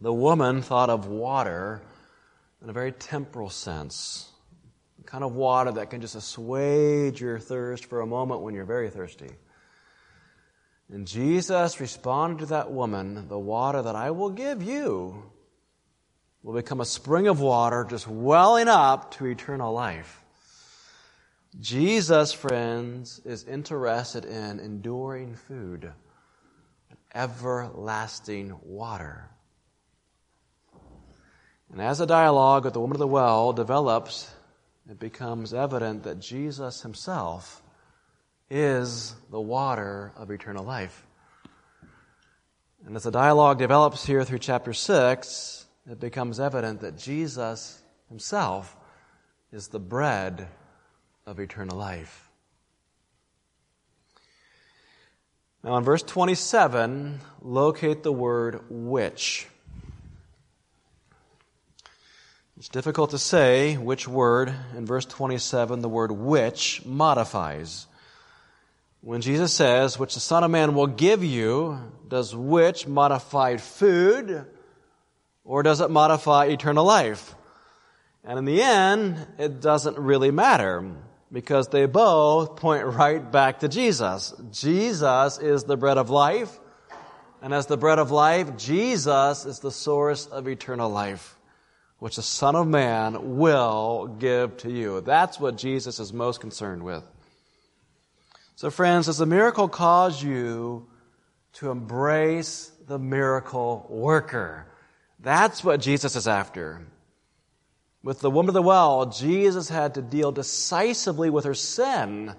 The 0.00 0.12
woman 0.12 0.60
thought 0.62 0.90
of 0.90 1.06
water 1.06 1.82
in 2.62 2.68
a 2.68 2.72
very 2.72 2.92
temporal 2.92 3.48
sense, 3.48 4.30
the 4.98 5.04
kind 5.04 5.24
of 5.24 5.34
water 5.34 5.72
that 5.72 5.90
can 5.90 6.00
just 6.00 6.14
assuage 6.14 7.20
your 7.20 7.38
thirst 7.38 7.86
for 7.86 8.00
a 8.00 8.06
moment 8.06 8.42
when 8.42 8.54
you're 8.54 8.64
very 8.64 8.90
thirsty. 8.90 9.30
And 10.92 11.06
Jesus 11.06 11.80
responded 11.80 12.40
to 12.40 12.46
that 12.46 12.70
woman, 12.70 13.28
The 13.28 13.38
water 13.38 13.82
that 13.82 13.96
I 13.96 14.10
will 14.10 14.30
give 14.30 14.62
you 14.62 15.30
will 16.42 16.54
become 16.54 16.80
a 16.80 16.84
spring 16.84 17.26
of 17.26 17.40
water 17.40 17.84
just 17.88 18.06
welling 18.06 18.68
up 18.68 19.12
to 19.12 19.26
eternal 19.26 19.72
life. 19.72 20.22
Jesus, 21.58 22.32
friends, 22.32 23.20
is 23.24 23.44
interested 23.44 24.26
in 24.26 24.60
enduring 24.60 25.34
food, 25.34 25.90
everlasting 27.14 28.54
water. 28.62 29.30
And 31.76 31.84
as 31.84 31.98
the 31.98 32.06
dialogue 32.06 32.64
with 32.64 32.72
the 32.72 32.80
woman 32.80 32.94
of 32.94 33.00
the 33.00 33.06
well 33.06 33.52
develops, 33.52 34.30
it 34.90 34.98
becomes 34.98 35.52
evident 35.52 36.04
that 36.04 36.20
Jesus 36.20 36.80
himself 36.80 37.62
is 38.48 39.14
the 39.30 39.42
water 39.42 40.10
of 40.16 40.30
eternal 40.30 40.64
life. 40.64 41.06
And 42.86 42.96
as 42.96 43.02
the 43.02 43.10
dialogue 43.10 43.58
develops 43.58 44.06
here 44.06 44.24
through 44.24 44.38
chapter 44.38 44.72
6, 44.72 45.66
it 45.90 46.00
becomes 46.00 46.40
evident 46.40 46.80
that 46.80 46.96
Jesus 46.96 47.82
himself 48.08 48.74
is 49.52 49.68
the 49.68 49.78
bread 49.78 50.48
of 51.26 51.38
eternal 51.38 51.76
life. 51.76 52.30
Now, 55.62 55.76
in 55.76 55.84
verse 55.84 56.02
27, 56.02 57.20
locate 57.42 58.02
the 58.02 58.12
word 58.12 58.64
which. 58.70 59.46
It's 62.58 62.70
difficult 62.70 63.10
to 63.10 63.18
say 63.18 63.76
which 63.76 64.08
word 64.08 64.50
in 64.74 64.86
verse 64.86 65.04
27 65.04 65.82
the 65.82 65.90
word 65.90 66.10
which 66.10 66.82
modifies. 66.86 67.86
When 69.02 69.20
Jesus 69.20 69.52
says, 69.52 69.98
which 69.98 70.14
the 70.14 70.20
Son 70.20 70.42
of 70.42 70.50
Man 70.50 70.74
will 70.74 70.86
give 70.86 71.22
you, 71.22 71.78
does 72.08 72.34
which 72.34 72.86
modify 72.86 73.58
food 73.58 74.46
or 75.44 75.62
does 75.62 75.82
it 75.82 75.90
modify 75.90 76.46
eternal 76.46 76.86
life? 76.86 77.34
And 78.24 78.38
in 78.38 78.46
the 78.46 78.62
end, 78.62 79.18
it 79.38 79.60
doesn't 79.60 79.98
really 79.98 80.30
matter 80.30 80.92
because 81.30 81.68
they 81.68 81.84
both 81.84 82.56
point 82.56 82.86
right 82.86 83.30
back 83.30 83.60
to 83.60 83.68
Jesus. 83.68 84.32
Jesus 84.50 85.36
is 85.36 85.64
the 85.64 85.76
bread 85.76 85.98
of 85.98 86.08
life. 86.08 86.58
And 87.42 87.52
as 87.52 87.66
the 87.66 87.76
bread 87.76 87.98
of 87.98 88.10
life, 88.10 88.56
Jesus 88.56 89.44
is 89.44 89.58
the 89.58 89.70
source 89.70 90.24
of 90.24 90.48
eternal 90.48 90.88
life 90.88 91.35
which 91.98 92.16
the 92.16 92.22
Son 92.22 92.54
of 92.54 92.66
Man 92.66 93.36
will 93.36 94.16
give 94.18 94.56
to 94.58 94.70
you. 94.70 95.00
That's 95.00 95.40
what 95.40 95.56
Jesus 95.56 95.98
is 95.98 96.12
most 96.12 96.40
concerned 96.40 96.82
with. 96.82 97.04
So, 98.54 98.70
friends, 98.70 99.06
does 99.06 99.18
the 99.18 99.26
miracle 99.26 99.68
cause 99.68 100.22
you 100.22 100.88
to 101.54 101.70
embrace 101.70 102.70
the 102.86 102.98
miracle 102.98 103.86
worker? 103.88 104.66
That's 105.20 105.64
what 105.64 105.80
Jesus 105.80 106.16
is 106.16 106.28
after. 106.28 106.86
With 108.02 108.20
the 108.20 108.30
woman 108.30 108.50
of 108.50 108.54
the 108.54 108.62
well, 108.62 109.06
Jesus 109.06 109.68
had 109.68 109.94
to 109.94 110.02
deal 110.02 110.32
decisively 110.32 111.28
with 111.28 111.44
her 111.44 111.54
sin 111.54 112.34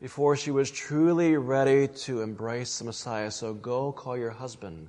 before 0.00 0.36
she 0.36 0.50
was 0.50 0.70
truly 0.70 1.36
ready 1.36 1.88
to 1.88 2.22
embrace 2.22 2.78
the 2.78 2.84
Messiah. 2.84 3.30
So 3.30 3.54
go 3.54 3.92
call 3.92 4.16
your 4.16 4.30
husband 4.30 4.88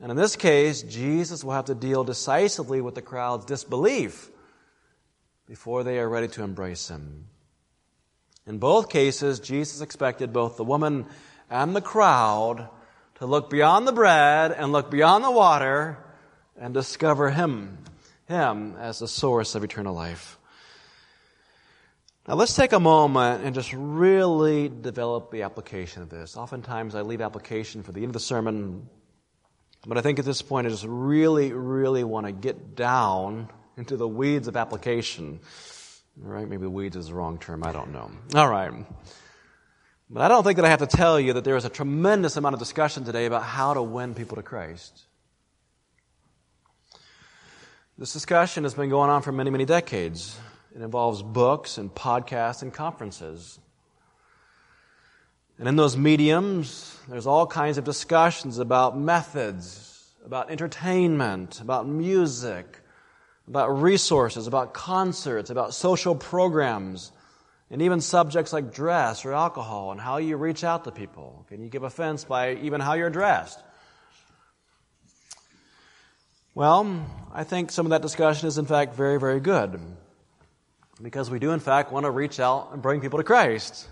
and 0.00 0.10
in 0.10 0.16
this 0.16 0.36
case, 0.36 0.82
Jesus 0.82 1.44
will 1.44 1.52
have 1.52 1.66
to 1.66 1.74
deal 1.74 2.04
decisively 2.04 2.80
with 2.80 2.94
the 2.94 3.02
crowd's 3.02 3.44
disbelief 3.44 4.30
before 5.46 5.84
they 5.84 5.98
are 5.98 6.08
ready 6.08 6.28
to 6.28 6.42
embrace 6.42 6.88
him. 6.88 7.26
In 8.46 8.58
both 8.58 8.90
cases, 8.90 9.40
Jesus 9.40 9.80
expected 9.80 10.32
both 10.32 10.56
the 10.56 10.64
woman 10.64 11.06
and 11.48 11.74
the 11.74 11.80
crowd 11.80 12.68
to 13.16 13.26
look 13.26 13.48
beyond 13.48 13.86
the 13.86 13.92
bread 13.92 14.52
and 14.52 14.72
look 14.72 14.90
beyond 14.90 15.24
the 15.24 15.30
water 15.30 15.98
and 16.58 16.74
discover 16.74 17.30
him, 17.30 17.78
him 18.26 18.76
as 18.78 18.98
the 18.98 19.08
source 19.08 19.54
of 19.54 19.64
eternal 19.64 19.94
life. 19.94 20.38
Now 22.26 22.34
let's 22.34 22.56
take 22.56 22.72
a 22.72 22.80
moment 22.80 23.44
and 23.44 23.54
just 23.54 23.72
really 23.74 24.68
develop 24.68 25.30
the 25.30 25.42
application 25.42 26.02
of 26.02 26.08
this. 26.08 26.36
Oftentimes 26.36 26.94
I 26.94 27.02
leave 27.02 27.20
application 27.20 27.82
for 27.82 27.92
the 27.92 28.00
end 28.00 28.06
of 28.06 28.12
the 28.14 28.20
sermon 28.20 28.88
but 29.86 29.98
I 29.98 30.00
think 30.00 30.18
at 30.18 30.24
this 30.24 30.42
point, 30.42 30.66
I 30.66 30.70
just 30.70 30.86
really, 30.86 31.52
really 31.52 32.04
want 32.04 32.26
to 32.26 32.32
get 32.32 32.74
down 32.74 33.48
into 33.76 33.96
the 33.96 34.08
weeds 34.08 34.48
of 34.48 34.56
application. 34.56 35.40
All 36.24 36.30
right, 36.30 36.48
maybe 36.48 36.66
weeds 36.66 36.96
is 36.96 37.08
the 37.08 37.14
wrong 37.14 37.38
term. 37.38 37.64
I 37.64 37.72
don't 37.72 37.92
know. 37.92 38.10
All 38.34 38.48
right. 38.48 38.72
But 40.08 40.22
I 40.22 40.28
don't 40.28 40.44
think 40.44 40.56
that 40.56 40.64
I 40.64 40.68
have 40.68 40.80
to 40.80 40.86
tell 40.86 41.18
you 41.18 41.32
that 41.34 41.44
there 41.44 41.56
is 41.56 41.64
a 41.64 41.70
tremendous 41.70 42.36
amount 42.36 42.54
of 42.54 42.60
discussion 42.60 43.04
today 43.04 43.26
about 43.26 43.42
how 43.42 43.74
to 43.74 43.82
win 43.82 44.14
people 44.14 44.36
to 44.36 44.42
Christ. 44.42 45.02
This 47.98 48.12
discussion 48.12 48.64
has 48.64 48.74
been 48.74 48.90
going 48.90 49.10
on 49.10 49.22
for 49.22 49.32
many, 49.32 49.50
many 49.50 49.64
decades. 49.64 50.38
It 50.74 50.82
involves 50.82 51.22
books 51.22 51.78
and 51.78 51.94
podcasts 51.94 52.62
and 52.62 52.72
conferences. 52.72 53.58
And 55.58 55.68
in 55.68 55.76
those 55.76 55.96
mediums, 55.96 56.98
there's 57.08 57.26
all 57.26 57.46
kinds 57.46 57.78
of 57.78 57.84
discussions 57.84 58.58
about 58.58 58.98
methods, 58.98 60.12
about 60.24 60.50
entertainment, 60.50 61.60
about 61.60 61.86
music, 61.86 62.80
about 63.46 63.80
resources, 63.80 64.46
about 64.46 64.74
concerts, 64.74 65.50
about 65.50 65.74
social 65.74 66.14
programs, 66.14 67.12
and 67.70 67.82
even 67.82 68.00
subjects 68.00 68.52
like 68.52 68.74
dress 68.74 69.24
or 69.24 69.32
alcohol 69.32 69.92
and 69.92 70.00
how 70.00 70.16
you 70.16 70.36
reach 70.36 70.64
out 70.64 70.84
to 70.84 70.92
people. 70.92 71.44
Can 71.48 71.62
you 71.62 71.68
give 71.68 71.82
offense 71.82 72.24
by 72.24 72.54
even 72.54 72.80
how 72.80 72.94
you're 72.94 73.10
dressed? 73.10 73.62
Well, 76.54 77.04
I 77.32 77.44
think 77.44 77.70
some 77.70 77.86
of 77.86 77.90
that 77.90 78.02
discussion 78.02 78.48
is 78.48 78.58
in 78.58 78.66
fact 78.66 78.94
very, 78.94 79.18
very 79.18 79.40
good. 79.40 79.80
Because 81.02 81.30
we 81.30 81.38
do 81.38 81.50
in 81.50 81.60
fact 81.60 81.90
want 81.90 82.04
to 82.04 82.10
reach 82.10 82.38
out 82.38 82.70
and 82.72 82.80
bring 82.80 83.00
people 83.00 83.18
to 83.18 83.24
Christ. 83.24 83.88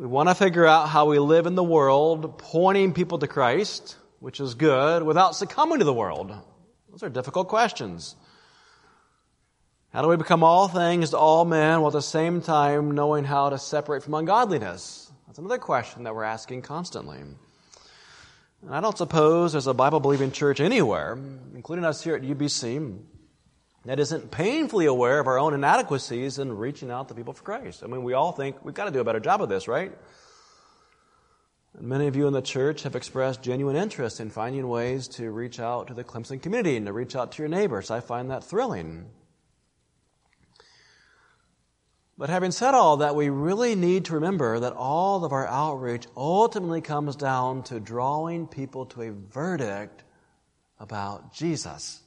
We 0.00 0.06
want 0.06 0.30
to 0.30 0.34
figure 0.34 0.64
out 0.64 0.88
how 0.88 1.10
we 1.10 1.18
live 1.18 1.44
in 1.44 1.56
the 1.56 1.62
world, 1.62 2.38
pointing 2.38 2.94
people 2.94 3.18
to 3.18 3.26
Christ, 3.26 3.98
which 4.18 4.40
is 4.40 4.54
good, 4.54 5.02
without 5.02 5.36
succumbing 5.36 5.80
to 5.80 5.84
the 5.84 5.92
world. 5.92 6.34
Those 6.90 7.02
are 7.02 7.10
difficult 7.10 7.48
questions. 7.48 8.16
How 9.92 10.00
do 10.00 10.08
we 10.08 10.16
become 10.16 10.42
all 10.42 10.68
things 10.68 11.10
to 11.10 11.18
all 11.18 11.44
men 11.44 11.82
while 11.82 11.88
at 11.88 11.92
the 11.92 12.00
same 12.00 12.40
time 12.40 12.92
knowing 12.92 13.24
how 13.24 13.50
to 13.50 13.58
separate 13.58 14.02
from 14.02 14.14
ungodliness? 14.14 15.12
That's 15.26 15.38
another 15.38 15.58
question 15.58 16.04
that 16.04 16.14
we're 16.14 16.24
asking 16.24 16.62
constantly. 16.62 17.18
And 17.18 17.36
I 18.70 18.80
don't 18.80 18.96
suppose 18.96 19.52
there's 19.52 19.66
a 19.66 19.74
Bible 19.74 20.00
believing 20.00 20.32
church 20.32 20.60
anywhere, 20.60 21.18
including 21.54 21.84
us 21.84 22.02
here 22.02 22.16
at 22.16 22.22
UBC, 22.22 23.00
that 23.84 23.98
isn't 23.98 24.30
painfully 24.30 24.86
aware 24.86 25.20
of 25.20 25.26
our 25.26 25.38
own 25.38 25.54
inadequacies 25.54 26.38
in 26.38 26.56
reaching 26.56 26.90
out 26.90 27.08
to 27.08 27.14
people 27.14 27.32
for 27.32 27.42
Christ. 27.42 27.82
I 27.82 27.86
mean, 27.86 28.02
we 28.02 28.12
all 28.12 28.32
think 28.32 28.62
we've 28.64 28.74
got 28.74 28.84
to 28.84 28.90
do 28.90 29.00
a 29.00 29.04
better 29.04 29.20
job 29.20 29.40
of 29.40 29.48
this, 29.48 29.66
right? 29.68 29.92
And 31.78 31.88
many 31.88 32.06
of 32.06 32.16
you 32.16 32.26
in 32.26 32.32
the 32.32 32.42
church 32.42 32.82
have 32.82 32.96
expressed 32.96 33.42
genuine 33.42 33.76
interest 33.76 34.20
in 34.20 34.28
finding 34.30 34.68
ways 34.68 35.08
to 35.08 35.30
reach 35.30 35.60
out 35.60 35.86
to 35.86 35.94
the 35.94 36.04
Clemson 36.04 36.42
community 36.42 36.76
and 36.76 36.86
to 36.86 36.92
reach 36.92 37.16
out 37.16 37.32
to 37.32 37.42
your 37.42 37.48
neighbors. 37.48 37.90
I 37.90 38.00
find 38.00 38.30
that 38.30 38.44
thrilling. 38.44 39.06
But 42.18 42.28
having 42.28 42.50
said 42.50 42.74
all 42.74 42.98
that, 42.98 43.16
we 43.16 43.30
really 43.30 43.74
need 43.74 44.06
to 44.06 44.14
remember 44.14 44.60
that 44.60 44.74
all 44.74 45.24
of 45.24 45.32
our 45.32 45.46
outreach 45.46 46.06
ultimately 46.14 46.82
comes 46.82 47.16
down 47.16 47.62
to 47.64 47.80
drawing 47.80 48.46
people 48.46 48.84
to 48.86 49.02
a 49.02 49.10
verdict 49.10 50.04
about 50.78 51.32
Jesus. 51.32 52.02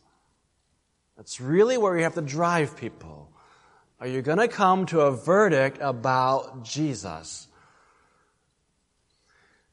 That's 1.17 1.39
really 1.39 1.77
where 1.77 1.95
you 1.97 2.03
have 2.03 2.15
to 2.15 2.21
drive 2.21 2.77
people. 2.77 3.29
Are 3.99 4.07
you 4.07 4.21
going 4.21 4.39
to 4.39 4.47
come 4.47 4.85
to 4.87 5.01
a 5.01 5.11
verdict 5.11 5.77
about 5.79 6.63
Jesus? 6.63 7.47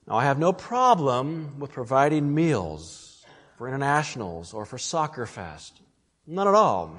Now, 0.07 0.17
I 0.17 0.25
have 0.25 0.39
no 0.39 0.53
problem 0.53 1.59
with 1.59 1.73
providing 1.73 2.35
meals 2.35 3.25
for 3.57 3.69
internationals 3.69 4.55
or 4.55 4.65
for 4.65 4.79
Soccer 4.79 5.27
Fest. 5.27 5.81
None 6.27 6.49
at 6.49 6.55
all. 6.55 6.97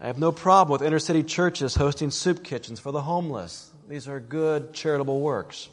I 0.00 0.06
have 0.06 0.18
no 0.18 0.32
problem 0.32 0.72
with 0.72 0.86
inner 0.86 0.98
city 0.98 1.22
churches 1.22 1.74
hosting 1.74 2.10
soup 2.10 2.42
kitchens 2.42 2.80
for 2.80 2.90
the 2.92 3.02
homeless. 3.02 3.70
These 3.88 4.08
are 4.08 4.20
good 4.20 4.72
charitable 4.72 5.20
works. 5.20 5.68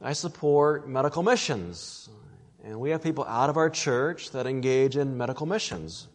I 0.00 0.12
support 0.12 0.88
medical 0.88 1.22
missions. 1.22 2.08
And 2.66 2.80
we 2.80 2.90
have 2.90 3.00
people 3.00 3.24
out 3.24 3.48
of 3.48 3.56
our 3.56 3.70
church 3.70 4.32
that 4.32 4.44
engage 4.44 4.96
in 4.96 5.16
medical 5.16 5.46
missions. 5.46 6.08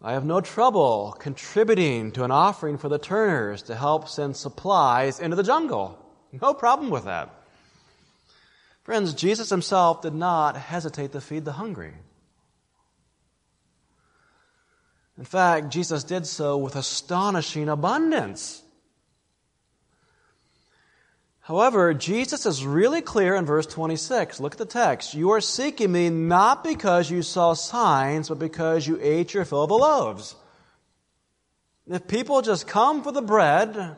I 0.00 0.14
have 0.14 0.24
no 0.24 0.40
trouble 0.40 1.14
contributing 1.18 2.10
to 2.12 2.24
an 2.24 2.30
offering 2.30 2.78
for 2.78 2.88
the 2.88 2.98
Turners 2.98 3.60
to 3.64 3.76
help 3.76 4.08
send 4.08 4.34
supplies 4.34 5.20
into 5.20 5.36
the 5.36 5.42
jungle. 5.42 5.98
No 6.32 6.54
problem 6.54 6.88
with 6.88 7.04
that. 7.04 7.34
Friends, 8.82 9.12
Jesus 9.12 9.50
himself 9.50 10.00
did 10.00 10.14
not 10.14 10.56
hesitate 10.56 11.12
to 11.12 11.20
feed 11.20 11.44
the 11.44 11.52
hungry. 11.52 11.92
In 15.18 15.26
fact, 15.26 15.68
Jesus 15.68 16.02
did 16.02 16.26
so 16.26 16.56
with 16.56 16.76
astonishing 16.76 17.68
abundance. 17.68 18.62
However, 21.50 21.94
Jesus 21.94 22.46
is 22.46 22.64
really 22.64 23.02
clear 23.02 23.34
in 23.34 23.44
verse 23.44 23.66
26. 23.66 24.38
Look 24.38 24.52
at 24.52 24.58
the 24.58 24.64
text. 24.64 25.14
You 25.14 25.30
are 25.30 25.40
seeking 25.40 25.90
me 25.90 26.08
not 26.08 26.62
because 26.62 27.10
you 27.10 27.22
saw 27.22 27.54
signs, 27.54 28.28
but 28.28 28.38
because 28.38 28.86
you 28.86 29.00
ate 29.02 29.34
your 29.34 29.44
fill 29.44 29.64
of 29.64 29.68
the 29.70 29.74
loaves. 29.74 30.36
If 31.88 32.06
people 32.06 32.40
just 32.40 32.68
come 32.68 33.02
for 33.02 33.10
the 33.10 33.20
bread, 33.20 33.96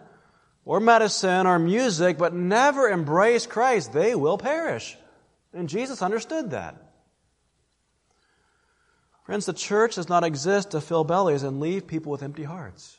or 0.64 0.80
medicine, 0.80 1.46
or 1.46 1.58
music, 1.58 2.16
but 2.16 2.32
never 2.32 2.88
embrace 2.88 3.46
Christ, 3.46 3.92
they 3.92 4.14
will 4.14 4.38
perish. 4.38 4.96
And 5.52 5.68
Jesus 5.68 6.00
understood 6.00 6.52
that. 6.52 6.76
Friends, 9.26 9.44
the 9.44 9.52
church 9.52 9.96
does 9.96 10.08
not 10.08 10.24
exist 10.24 10.70
to 10.70 10.80
fill 10.80 11.04
bellies 11.04 11.42
and 11.42 11.60
leave 11.60 11.86
people 11.86 12.12
with 12.12 12.22
empty 12.22 12.44
hearts. 12.44 12.96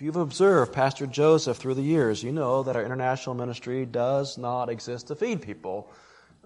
If 0.00 0.04
you've 0.04 0.16
observed 0.16 0.72
Pastor 0.72 1.06
Joseph 1.06 1.58
through 1.58 1.74
the 1.74 1.82
years, 1.82 2.22
you 2.22 2.32
know 2.32 2.62
that 2.62 2.74
our 2.74 2.82
international 2.82 3.34
ministry 3.34 3.84
does 3.84 4.38
not 4.38 4.70
exist 4.70 5.08
to 5.08 5.14
feed 5.14 5.42
people, 5.42 5.92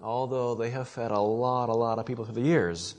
although 0.03 0.55
they 0.55 0.71
have 0.71 0.89
fed 0.89 1.11
a 1.11 1.19
lot, 1.21 1.69
a 1.69 1.73
lot 1.73 1.97
of 1.97 2.05
people 2.05 2.25
through 2.25 2.33
the 2.33 2.41
years. 2.41 2.95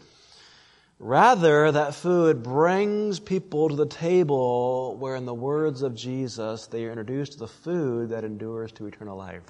Rather, 0.98 1.70
that 1.70 1.94
food 1.94 2.42
brings 2.42 3.20
people 3.20 3.68
to 3.68 3.76
the 3.76 3.84
table 3.84 4.96
where, 4.96 5.14
in 5.14 5.26
the 5.26 5.34
words 5.34 5.82
of 5.82 5.94
Jesus, 5.94 6.66
they 6.68 6.86
are 6.86 6.90
introduced 6.90 7.32
to 7.32 7.38
the 7.40 7.48
food 7.48 8.08
that 8.08 8.24
endures 8.24 8.72
to 8.72 8.86
eternal 8.86 9.18
life. 9.18 9.42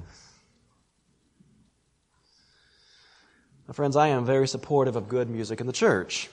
Now, 3.68 3.74
friends, 3.74 3.94
I 3.94 4.08
am 4.08 4.26
very 4.26 4.48
supportive 4.48 4.96
of 4.96 5.08
good 5.08 5.30
music 5.30 5.60
in 5.60 5.68
the 5.68 5.72
church. 5.72 6.28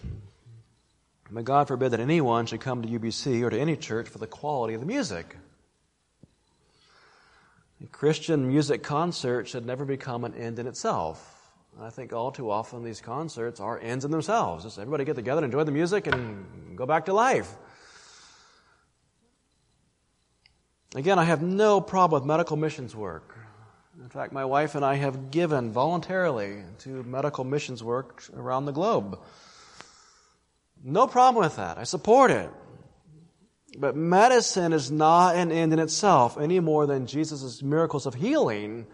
May 1.34 1.42
God 1.42 1.68
forbid 1.68 1.90
that 1.90 2.00
anyone 2.00 2.46
should 2.46 2.62
come 2.62 2.84
to 2.84 2.88
UBC 2.88 3.42
or 3.42 3.50
to 3.50 3.60
any 3.60 3.76
church 3.76 4.08
for 4.08 4.20
the 4.20 4.28
quality 4.28 4.76
of 4.76 4.82
the 4.82 4.86
music. 4.86 5.36
A 7.84 7.88
Christian 7.88 8.48
music 8.48 8.84
concert 8.84 9.48
should 9.48 9.66
never 9.66 9.84
become 9.84 10.26
an 10.26 10.36
end 10.36 10.60
in 10.60 10.68
itself. 10.68 11.52
I 11.82 11.90
think 11.90 12.14
all 12.14 12.32
too 12.32 12.52
often 12.52 12.84
these 12.84 13.02
concerts 13.02 13.60
are 13.60 13.80
ends 13.80 14.06
in 14.06 14.12
themselves. 14.12 14.64
Just 14.64 14.78
everybody 14.78 15.06
get 15.06 15.16
together, 15.16 15.44
enjoy 15.44 15.64
the 15.64 15.72
music, 15.72 16.06
and 16.06 16.78
go 16.78 16.86
back 16.86 17.06
to 17.06 17.14
life. 17.14 17.52
Again, 20.94 21.18
I 21.18 21.24
have 21.24 21.42
no 21.42 21.82
problem 21.82 22.22
with 22.22 22.28
medical 22.28 22.58
missions 22.58 22.96
work. 22.96 23.36
In 24.00 24.10
fact, 24.10 24.34
my 24.34 24.46
wife 24.46 24.76
and 24.76 24.86
I 24.86 24.96
have 24.96 25.32
given 25.32 25.72
voluntarily 25.72 26.62
to 26.80 27.02
medical 27.02 27.44
missions 27.44 27.84
work 27.84 28.24
around 28.36 28.66
the 28.66 28.72
globe. 28.72 29.20
No 30.84 31.08
problem 31.08 31.44
with 31.44 31.56
that. 31.56 31.78
I 31.78 31.84
support 31.86 32.30
it. 32.30 32.50
But 33.78 33.96
medicine 33.96 34.74
is 34.74 34.92
not 34.92 35.36
an 35.36 35.52
end 35.52 35.74
in 35.74 35.80
itself 35.80 36.38
any 36.38 36.60
more 36.60 36.86
than 36.86 37.08
Jesus' 37.08 37.64
miracles 37.64 38.06
of 38.06 38.14
healing 38.14 38.86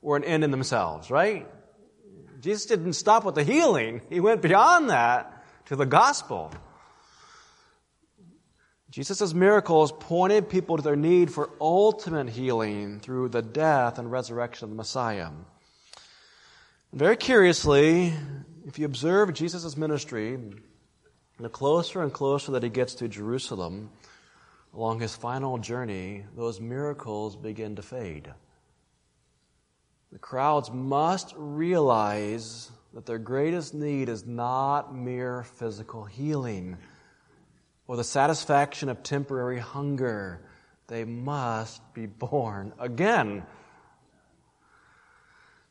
were 0.00 0.16
an 0.16 0.24
end 0.24 0.44
in 0.44 0.50
themselves, 0.50 1.10
right? 1.10 1.48
Jesus 2.40 2.66
didn't 2.66 2.92
stop 2.92 3.24
with 3.24 3.34
the 3.34 3.42
healing. 3.42 4.02
He 4.10 4.20
went 4.20 4.42
beyond 4.42 4.90
that 4.90 5.44
to 5.66 5.74
the 5.74 5.86
gospel. 5.86 6.52
Jesus' 8.90 9.34
miracles 9.34 9.92
pointed 9.92 10.48
people 10.48 10.76
to 10.76 10.82
their 10.82 10.96
need 10.96 11.32
for 11.32 11.50
ultimate 11.60 12.28
healing 12.28 13.00
through 13.00 13.30
the 13.30 13.42
death 13.42 13.98
and 13.98 14.10
resurrection 14.10 14.66
of 14.66 14.70
the 14.70 14.76
Messiah. 14.76 15.30
Very 16.92 17.16
curiously, 17.16 18.14
if 18.66 18.78
you 18.78 18.86
observe 18.86 19.34
Jesus' 19.34 19.76
ministry, 19.76 20.38
the 21.38 21.48
closer 21.48 22.02
and 22.02 22.12
closer 22.12 22.52
that 22.52 22.62
he 22.62 22.68
gets 22.68 22.94
to 22.96 23.08
Jerusalem, 23.08 23.90
along 24.74 25.00
his 25.00 25.14
final 25.14 25.58
journey, 25.58 26.24
those 26.36 26.60
miracles 26.60 27.36
begin 27.36 27.76
to 27.76 27.82
fade. 27.82 28.32
The 30.10 30.18
crowds 30.18 30.70
must 30.70 31.34
realize 31.36 32.70
that 32.94 33.06
their 33.06 33.18
greatest 33.18 33.74
need 33.74 34.08
is 34.08 34.26
not 34.26 34.94
mere 34.94 35.44
physical 35.44 36.04
healing 36.04 36.78
or 37.86 37.96
the 37.96 38.04
satisfaction 38.04 38.88
of 38.88 39.02
temporary 39.02 39.58
hunger. 39.58 40.40
They 40.88 41.04
must 41.04 41.82
be 41.94 42.06
born 42.06 42.72
again. 42.78 43.44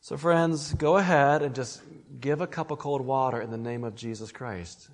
So, 0.00 0.16
friends, 0.16 0.72
go 0.74 0.96
ahead 0.96 1.42
and 1.42 1.54
just 1.54 1.82
give 2.20 2.40
a 2.40 2.46
cup 2.46 2.70
of 2.70 2.78
cold 2.78 3.00
water 3.00 3.40
in 3.40 3.50
the 3.50 3.58
name 3.58 3.84
of 3.84 3.94
Jesus 3.94 4.32
Christ. 4.32 4.88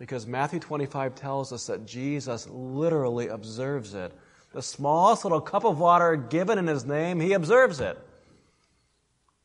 Because 0.00 0.26
Matthew 0.26 0.60
25 0.60 1.14
tells 1.14 1.52
us 1.52 1.66
that 1.66 1.86
Jesus 1.86 2.48
literally 2.48 3.28
observes 3.28 3.92
it. 3.92 4.12
The 4.54 4.62
smallest 4.62 5.26
little 5.26 5.42
cup 5.42 5.64
of 5.64 5.78
water 5.78 6.16
given 6.16 6.56
in 6.56 6.66
his 6.66 6.86
name, 6.86 7.20
he 7.20 7.34
observes 7.34 7.80
it. 7.80 7.98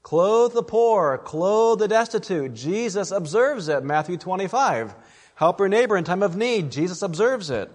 Clothe 0.01 0.53
the 0.53 0.63
poor, 0.63 1.17
clothe 1.17 1.79
the 1.79 1.89
destitute. 1.89 2.53
Jesus 2.53 3.11
observes 3.11 3.67
it, 3.67 3.83
Matthew 3.83 4.15
25. 4.15 4.95
Help 5.35 5.59
your 5.59 5.67
neighbor 5.67 5.97
in 5.97 6.05
time 6.05 6.23
of 6.23 6.37
need. 6.37 6.71
Jesus 6.71 7.01
observes 7.01 7.49
it. 7.49 7.69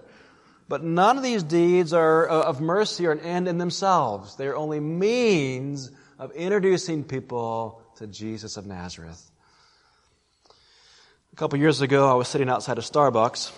But 0.67 0.83
none 0.83 1.17
of 1.17 1.23
these 1.23 1.43
deeds 1.43 1.93
are 1.93 2.27
uh, 2.27 2.41
of 2.41 2.61
mercy 2.61 3.05
or 3.05 3.11
an 3.11 3.19
end 3.19 3.47
in 3.47 3.59
themselves. 3.59 4.37
They 4.37 4.47
are 4.47 4.55
only 4.55 4.79
means 4.79 5.91
of 6.17 6.31
introducing 6.31 7.03
people 7.03 7.83
to 7.97 8.07
Jesus 8.07 8.57
of 8.57 8.65
Nazareth. 8.65 9.30
A 11.33 11.35
couple 11.37 11.57
years 11.57 11.79
ago, 11.79 12.11
I 12.11 12.15
was 12.15 12.27
sitting 12.27 12.49
outside 12.49 12.77
of 12.77 12.83
Starbucks 12.83 13.53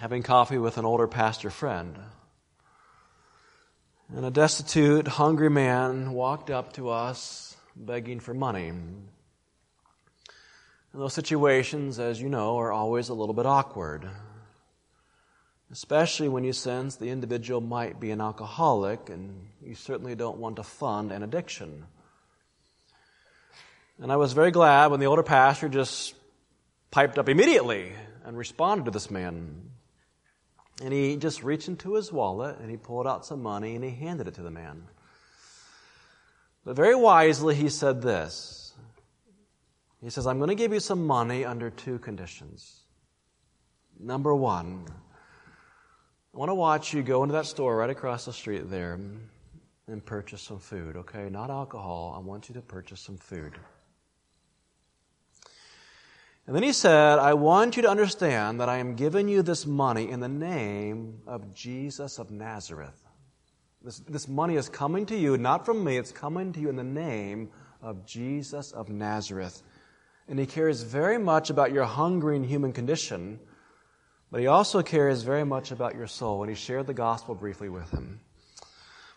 having 0.00 0.24
coffee 0.24 0.58
with 0.58 0.78
an 0.78 0.84
older 0.84 1.06
pastor 1.06 1.48
friend. 1.48 1.96
And 4.12 4.26
a 4.26 4.32
destitute, 4.32 5.06
hungry 5.06 5.48
man 5.48 6.10
walked 6.10 6.50
up 6.50 6.72
to 6.72 6.90
us 6.90 7.56
begging 7.76 8.18
for 8.18 8.34
money. 8.34 8.70
And 8.70 9.06
those 10.92 11.14
situations, 11.14 12.00
as 12.00 12.20
you 12.20 12.28
know, 12.28 12.58
are 12.58 12.72
always 12.72 13.10
a 13.10 13.14
little 13.14 13.34
bit 13.34 13.46
awkward. 13.46 14.10
Especially 15.70 16.28
when 16.28 16.42
you 16.42 16.52
sense 16.52 16.96
the 16.96 17.10
individual 17.10 17.60
might 17.60 18.00
be 18.00 18.10
an 18.10 18.20
alcoholic 18.20 19.08
and 19.08 19.50
you 19.64 19.76
certainly 19.76 20.16
don't 20.16 20.38
want 20.38 20.56
to 20.56 20.64
fund 20.64 21.12
an 21.12 21.22
addiction. 21.22 21.84
And 24.02 24.10
I 24.10 24.16
was 24.16 24.32
very 24.32 24.50
glad 24.50 24.90
when 24.90 24.98
the 24.98 25.06
older 25.06 25.22
pastor 25.22 25.68
just 25.68 26.15
piped 26.96 27.18
up 27.18 27.28
immediately 27.28 27.92
and 28.24 28.38
responded 28.38 28.86
to 28.86 28.90
this 28.90 29.10
man. 29.10 29.68
And 30.82 30.94
he 30.94 31.18
just 31.18 31.44
reached 31.44 31.68
into 31.68 31.92
his 31.92 32.10
wallet 32.10 32.56
and 32.58 32.70
he 32.70 32.78
pulled 32.78 33.06
out 33.06 33.26
some 33.26 33.42
money 33.42 33.74
and 33.74 33.84
he 33.84 33.90
handed 33.90 34.28
it 34.28 34.34
to 34.36 34.42
the 34.42 34.50
man. 34.50 34.84
But 36.64 36.74
very 36.74 36.94
wisely, 36.94 37.54
he 37.54 37.68
said 37.68 38.00
this. 38.00 38.72
He 40.02 40.08
says, 40.08 40.26
I'm 40.26 40.38
going 40.38 40.48
to 40.48 40.54
give 40.54 40.72
you 40.72 40.80
some 40.80 41.06
money 41.06 41.44
under 41.44 41.68
two 41.68 41.98
conditions. 41.98 42.80
Number 44.00 44.34
one, 44.34 44.86
I 46.34 46.38
want 46.38 46.48
to 46.48 46.54
watch 46.54 46.94
you 46.94 47.02
go 47.02 47.24
into 47.24 47.34
that 47.34 47.44
store 47.44 47.76
right 47.76 47.90
across 47.90 48.24
the 48.24 48.32
street 48.32 48.70
there 48.70 48.98
and 49.86 50.06
purchase 50.06 50.40
some 50.40 50.60
food, 50.60 50.96
okay? 50.96 51.28
Not 51.28 51.50
alcohol. 51.50 52.14
I 52.16 52.26
want 52.26 52.48
you 52.48 52.54
to 52.54 52.62
purchase 52.62 53.02
some 53.02 53.18
food. 53.18 53.52
And 56.46 56.54
then 56.54 56.62
he 56.62 56.72
said, 56.72 57.18
I 57.18 57.34
want 57.34 57.76
you 57.76 57.82
to 57.82 57.90
understand 57.90 58.60
that 58.60 58.68
I 58.68 58.78
am 58.78 58.94
giving 58.94 59.28
you 59.28 59.42
this 59.42 59.66
money 59.66 60.10
in 60.10 60.20
the 60.20 60.28
name 60.28 61.20
of 61.26 61.54
Jesus 61.54 62.18
of 62.18 62.30
Nazareth. 62.30 63.02
This, 63.82 63.98
this 64.00 64.28
money 64.28 64.56
is 64.56 64.68
coming 64.68 65.06
to 65.06 65.16
you, 65.16 65.36
not 65.36 65.66
from 65.66 65.82
me, 65.82 65.96
it's 65.96 66.12
coming 66.12 66.52
to 66.52 66.60
you 66.60 66.68
in 66.68 66.76
the 66.76 66.84
name 66.84 67.50
of 67.82 68.06
Jesus 68.06 68.72
of 68.72 68.88
Nazareth. 68.88 69.62
And 70.28 70.38
he 70.38 70.46
cares 70.46 70.82
very 70.82 71.18
much 71.18 71.50
about 71.50 71.72
your 71.72 71.84
hungering 71.84 72.44
human 72.44 72.72
condition 72.72 73.40
but 74.30 74.40
he 74.40 74.46
also 74.48 74.82
cares 74.82 75.22
very 75.22 75.44
much 75.44 75.70
about 75.70 75.94
your 75.94 76.06
soul, 76.06 76.42
and 76.42 76.50
he 76.50 76.56
shared 76.56 76.86
the 76.86 76.94
gospel 76.94 77.34
briefly 77.34 77.68
with 77.68 77.90
him. 77.90 78.20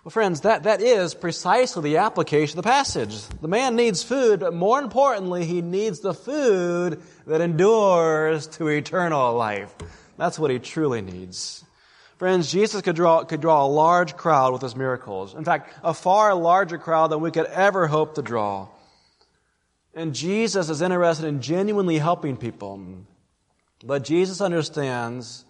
Well, 0.03 0.11
friends, 0.11 0.41
that, 0.41 0.63
that 0.63 0.81
is 0.81 1.13
precisely 1.13 1.83
the 1.83 1.97
application 1.97 2.57
of 2.57 2.63
the 2.63 2.69
passage. 2.69 3.21
The 3.41 3.49
man 3.49 3.75
needs 3.75 4.01
food, 4.01 4.39
but 4.39 4.53
more 4.53 4.79
importantly, 4.79 5.45
he 5.45 5.61
needs 5.61 5.99
the 5.99 6.13
food 6.13 7.01
that 7.27 7.41
endures 7.41 8.47
to 8.47 8.67
eternal 8.67 9.33
life. 9.33 9.75
That's 10.17 10.39
what 10.39 10.51
he 10.51 10.59
truly 10.59 11.01
needs. 11.01 11.65
Friends, 12.17 12.51
Jesus 12.51 12.81
could 12.81 12.95
draw, 12.95 13.23
could 13.25 13.41
draw 13.41 13.65
a 13.65 13.67
large 13.67 14.15
crowd 14.15 14.53
with 14.53 14.61
his 14.61 14.75
miracles. 14.75 15.35
In 15.35 15.43
fact, 15.43 15.73
a 15.83 15.93
far 15.93 16.33
larger 16.33 16.77
crowd 16.77 17.07
than 17.07 17.19
we 17.19 17.31
could 17.31 17.45
ever 17.47 17.87
hope 17.87 18.15
to 18.15 18.21
draw. 18.21 18.67
And 19.93 20.15
Jesus 20.15 20.69
is 20.69 20.81
interested 20.81 21.25
in 21.25 21.41
genuinely 21.41 21.97
helping 21.97 22.37
people. 22.37 23.05
But 23.83 24.03
Jesus 24.03 24.39
understands 24.39 25.43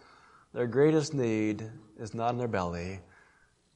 their 0.54 0.68
greatest 0.68 1.14
need 1.14 1.70
is 2.00 2.14
not 2.14 2.32
in 2.32 2.38
their 2.38 2.48
belly, 2.48 3.02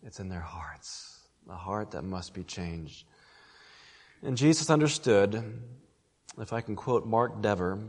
it's 0.05 0.19
in 0.19 0.29
their 0.29 0.39
hearts. 0.39 1.19
A 1.49 1.55
heart 1.55 1.91
that 1.91 2.03
must 2.03 2.33
be 2.33 2.43
changed. 2.43 3.05
And 4.21 4.37
Jesus 4.37 4.69
understood, 4.69 5.61
if 6.37 6.53
I 6.53 6.61
can 6.61 6.75
quote 6.75 7.05
Mark 7.05 7.41
Dever, 7.41 7.79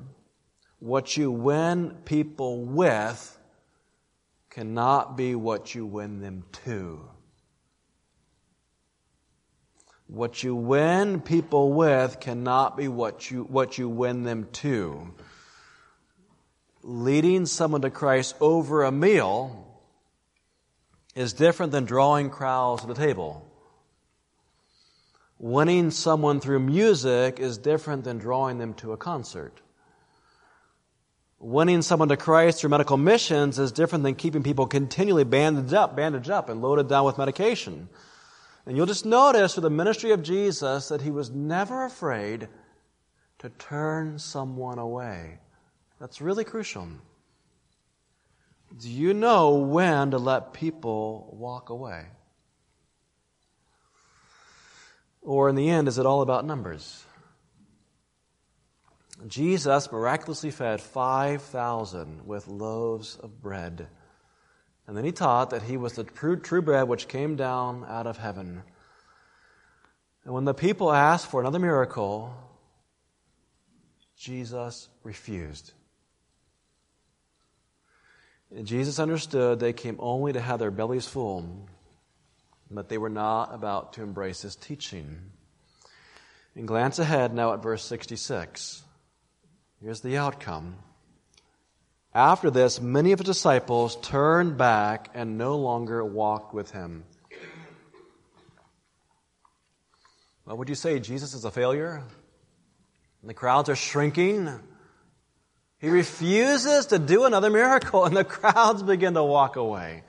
what 0.80 1.16
you 1.16 1.30
win 1.30 1.96
people 2.04 2.64
with 2.64 3.38
cannot 4.50 5.16
be 5.16 5.34
what 5.34 5.74
you 5.74 5.86
win 5.86 6.20
them 6.20 6.44
to. 6.64 7.08
What 10.06 10.42
you 10.42 10.54
win 10.54 11.20
people 11.20 11.72
with 11.72 12.20
cannot 12.20 12.76
be 12.76 12.88
what 12.88 13.30
you, 13.30 13.44
what 13.44 13.78
you 13.78 13.88
win 13.88 14.24
them 14.24 14.48
to 14.54 15.14
leading 16.84 17.46
someone 17.46 17.80
to 17.80 17.90
Christ 17.90 18.36
over 18.40 18.84
a 18.84 18.92
meal 18.92 19.63
is 21.14 21.32
different 21.32 21.72
than 21.72 21.84
drawing 21.84 22.30
crowds 22.30 22.82
to 22.82 22.88
the 22.88 22.94
table. 22.94 23.46
Winning 25.38 25.90
someone 25.90 26.40
through 26.40 26.60
music 26.60 27.38
is 27.38 27.58
different 27.58 28.04
than 28.04 28.18
drawing 28.18 28.58
them 28.58 28.74
to 28.74 28.92
a 28.92 28.96
concert. 28.96 29.60
Winning 31.38 31.82
someone 31.82 32.08
to 32.08 32.16
Christ 32.16 32.60
through 32.60 32.70
medical 32.70 32.96
missions 32.96 33.58
is 33.58 33.70
different 33.70 34.04
than 34.04 34.14
keeping 34.14 34.42
people 34.42 34.66
continually 34.66 35.24
bandaged 35.24 35.74
up, 35.74 35.94
bandaged 35.94 36.30
up 36.30 36.48
and 36.48 36.62
loaded 36.62 36.88
down 36.88 37.04
with 37.04 37.18
medication. 37.18 37.88
And 38.64 38.76
you'll 38.76 38.86
just 38.86 39.04
notice 39.04 39.54
through 39.54 39.62
the 39.64 39.70
ministry 39.70 40.12
of 40.12 40.22
Jesus 40.22 40.88
that 40.88 41.02
he 41.02 41.10
was 41.10 41.30
never 41.30 41.84
afraid 41.84 42.48
to 43.40 43.50
turn 43.50 44.18
someone 44.18 44.78
away. 44.78 45.38
That's 46.00 46.22
really 46.22 46.44
crucial. 46.44 46.88
Do 48.76 48.90
you 48.90 49.14
know 49.14 49.54
when 49.54 50.10
to 50.10 50.18
let 50.18 50.52
people 50.52 51.28
walk 51.38 51.70
away? 51.70 52.06
Or 55.22 55.48
in 55.48 55.54
the 55.54 55.70
end, 55.70 55.88
is 55.88 55.98
it 55.98 56.06
all 56.06 56.22
about 56.22 56.44
numbers? 56.44 57.04
Jesus 59.26 59.90
miraculously 59.92 60.50
fed 60.50 60.80
5,000 60.80 62.26
with 62.26 62.48
loaves 62.48 63.16
of 63.16 63.40
bread. 63.40 63.86
And 64.86 64.96
then 64.96 65.04
he 65.04 65.12
taught 65.12 65.50
that 65.50 65.62
he 65.62 65.76
was 65.76 65.94
the 65.94 66.04
true, 66.04 66.62
bread 66.62 66.88
which 66.88 67.08
came 67.08 67.36
down 67.36 67.86
out 67.88 68.06
of 68.06 68.18
heaven. 68.18 68.62
And 70.24 70.34
when 70.34 70.44
the 70.44 70.52
people 70.52 70.92
asked 70.92 71.30
for 71.30 71.40
another 71.40 71.58
miracle, 71.58 72.34
Jesus 74.18 74.88
refused. 75.02 75.72
Jesus 78.62 78.98
understood 79.00 79.58
they 79.58 79.72
came 79.72 79.96
only 79.98 80.32
to 80.32 80.40
have 80.40 80.60
their 80.60 80.70
bellies 80.70 81.06
full, 81.06 81.68
but 82.70 82.88
they 82.88 82.98
were 82.98 83.08
not 83.08 83.52
about 83.52 83.94
to 83.94 84.02
embrace 84.02 84.42
his 84.42 84.54
teaching. 84.54 85.18
And 86.54 86.68
glance 86.68 87.00
ahead 87.00 87.34
now 87.34 87.52
at 87.52 87.62
verse 87.62 87.84
66. 87.84 88.82
Here's 89.82 90.00
the 90.02 90.18
outcome. 90.18 90.76
After 92.14 92.48
this, 92.48 92.80
many 92.80 93.10
of 93.10 93.18
his 93.18 93.26
disciples 93.26 93.96
turned 93.96 94.56
back 94.56 95.10
and 95.14 95.36
no 95.36 95.56
longer 95.56 96.04
walked 96.04 96.54
with 96.54 96.70
him. 96.70 97.04
What 100.44 100.58
would 100.58 100.68
you 100.68 100.76
say? 100.76 101.00
Jesus 101.00 101.34
is 101.34 101.44
a 101.44 101.50
failure? 101.50 102.04
And 103.20 103.30
the 103.30 103.34
crowds 103.34 103.68
are 103.68 103.76
shrinking? 103.76 104.48
He 105.84 105.90
refuses 105.90 106.86
to 106.86 106.98
do 106.98 107.24
another 107.24 107.50
miracle, 107.50 108.06
and 108.06 108.16
the 108.16 108.24
crowds 108.24 108.82
begin 108.82 109.12
to 109.12 109.22
walk 109.22 109.56
away. 109.56 110.02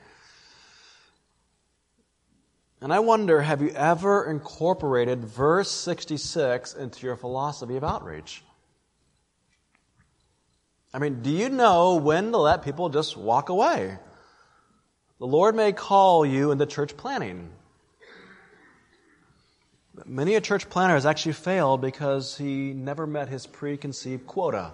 And 2.80 2.94
I 2.94 3.00
wonder 3.00 3.42
have 3.42 3.62
you 3.62 3.72
ever 3.72 4.24
incorporated 4.24 5.26
verse 5.26 5.70
66 5.70 6.76
into 6.76 7.06
your 7.06 7.18
philosophy 7.18 7.76
of 7.76 7.84
outreach? 7.84 8.42
I 10.94 11.00
mean, 11.00 11.22
do 11.22 11.30
you 11.30 11.50
know 11.50 11.96
when 11.96 12.32
to 12.32 12.38
let 12.38 12.64
people 12.64 12.88
just 12.88 13.18
walk 13.18 13.50
away? 13.50 13.98
The 15.20 15.28
Lord 15.28 15.56
may 15.56 15.74
call 15.74 16.26
you 16.26 16.52
into 16.52 16.66
church 16.66 16.96
planning. 16.96 17.52
But 19.94 20.08
many 20.08 20.36
a 20.36 20.42
church 20.42 20.70
planner 20.70 20.94
has 20.94 21.06
actually 21.06 21.34
failed 21.34 21.82
because 21.82 22.38
he 22.38 22.72
never 22.72 23.06
met 23.06 23.28
his 23.28 23.46
preconceived 23.46 24.26
quota. 24.26 24.72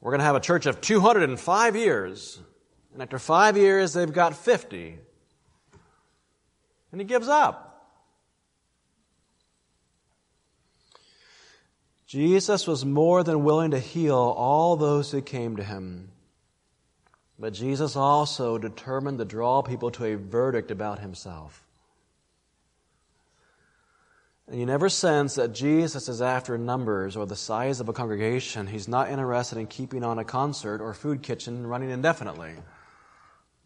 We're 0.00 0.12
going 0.12 0.20
to 0.20 0.24
have 0.24 0.36
a 0.36 0.40
church 0.40 0.66
of 0.66 0.80
205 0.80 1.76
years. 1.76 2.38
And 2.92 3.02
after 3.02 3.18
five 3.18 3.56
years, 3.56 3.92
they've 3.92 4.12
got 4.12 4.36
50. 4.36 4.98
And 6.92 7.00
he 7.00 7.06
gives 7.06 7.28
up. 7.28 7.66
Jesus 12.06 12.66
was 12.66 12.84
more 12.84 13.24
than 13.24 13.42
willing 13.42 13.72
to 13.72 13.80
heal 13.80 14.14
all 14.14 14.76
those 14.76 15.10
who 15.10 15.20
came 15.20 15.56
to 15.56 15.64
him. 15.64 16.10
But 17.38 17.52
Jesus 17.52 17.96
also 17.96 18.58
determined 18.58 19.18
to 19.18 19.24
draw 19.24 19.60
people 19.60 19.90
to 19.92 20.04
a 20.04 20.16
verdict 20.16 20.70
about 20.70 21.00
himself. 21.00 21.65
And 24.48 24.60
you 24.60 24.66
never 24.66 24.88
sense 24.88 25.34
that 25.34 25.52
Jesus 25.52 26.08
is 26.08 26.22
after 26.22 26.56
numbers 26.56 27.16
or 27.16 27.26
the 27.26 27.34
size 27.34 27.80
of 27.80 27.88
a 27.88 27.92
congregation. 27.92 28.68
He's 28.68 28.86
not 28.86 29.10
interested 29.10 29.58
in 29.58 29.66
keeping 29.66 30.04
on 30.04 30.20
a 30.20 30.24
concert 30.24 30.80
or 30.80 30.94
food 30.94 31.22
kitchen 31.22 31.66
running 31.66 31.90
indefinitely. 31.90 32.52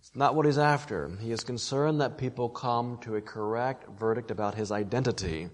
It's 0.01 0.17
not 0.17 0.35
what 0.35 0.47
he's 0.47 0.57
after. 0.57 1.11
He 1.21 1.33
is 1.33 1.45
concerned 1.45 2.01
that 2.01 2.17
people 2.17 2.49
come 2.49 2.99
to 3.03 3.17
a 3.17 3.21
correct 3.21 3.91
verdict 3.91 4.31
about 4.31 4.55
his 4.55 4.73
identity. 4.73 5.51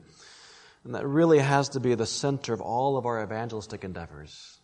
And 0.84 0.94
that 0.94 1.04
really 1.04 1.40
has 1.40 1.70
to 1.70 1.80
be 1.80 1.96
the 1.96 2.06
center 2.06 2.52
of 2.52 2.60
all 2.60 2.96
of 2.96 3.06
our 3.06 3.20
evangelistic 3.20 3.82
endeavors. 3.82 4.60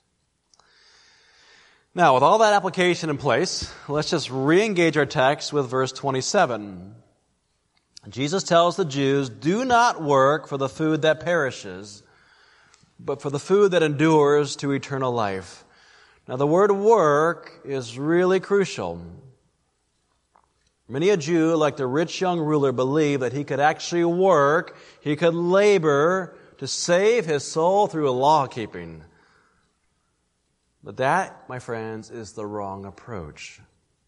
Now, 1.92 2.14
with 2.14 2.22
all 2.22 2.38
that 2.38 2.54
application 2.54 3.10
in 3.10 3.18
place, 3.18 3.70
let's 3.88 4.10
just 4.10 4.30
re 4.30 4.64
engage 4.64 4.96
our 4.96 5.06
text 5.06 5.52
with 5.52 5.68
verse 5.68 5.90
27. 5.90 7.01
Jesus 8.08 8.42
tells 8.42 8.76
the 8.76 8.84
Jews, 8.84 9.28
do 9.28 9.64
not 9.64 10.02
work 10.02 10.48
for 10.48 10.56
the 10.56 10.68
food 10.68 11.02
that 11.02 11.20
perishes, 11.20 12.02
but 12.98 13.22
for 13.22 13.30
the 13.30 13.38
food 13.38 13.72
that 13.72 13.82
endures 13.82 14.56
to 14.56 14.72
eternal 14.72 15.12
life. 15.12 15.64
Now 16.26 16.36
the 16.36 16.46
word 16.46 16.72
work 16.72 17.60
is 17.64 17.98
really 17.98 18.40
crucial. 18.40 19.00
Many 20.88 21.10
a 21.10 21.16
Jew, 21.16 21.54
like 21.54 21.76
the 21.76 21.86
rich 21.86 22.20
young 22.20 22.40
ruler, 22.40 22.72
believed 22.72 23.22
that 23.22 23.32
he 23.32 23.44
could 23.44 23.60
actually 23.60 24.04
work, 24.04 24.76
he 25.00 25.16
could 25.16 25.34
labor 25.34 26.36
to 26.58 26.66
save 26.66 27.24
his 27.24 27.44
soul 27.44 27.86
through 27.86 28.10
law 28.10 28.46
keeping. 28.46 29.04
But 30.82 30.96
that, 30.96 31.48
my 31.48 31.60
friends, 31.60 32.10
is 32.10 32.32
the 32.32 32.44
wrong 32.44 32.84
approach. 32.84 33.60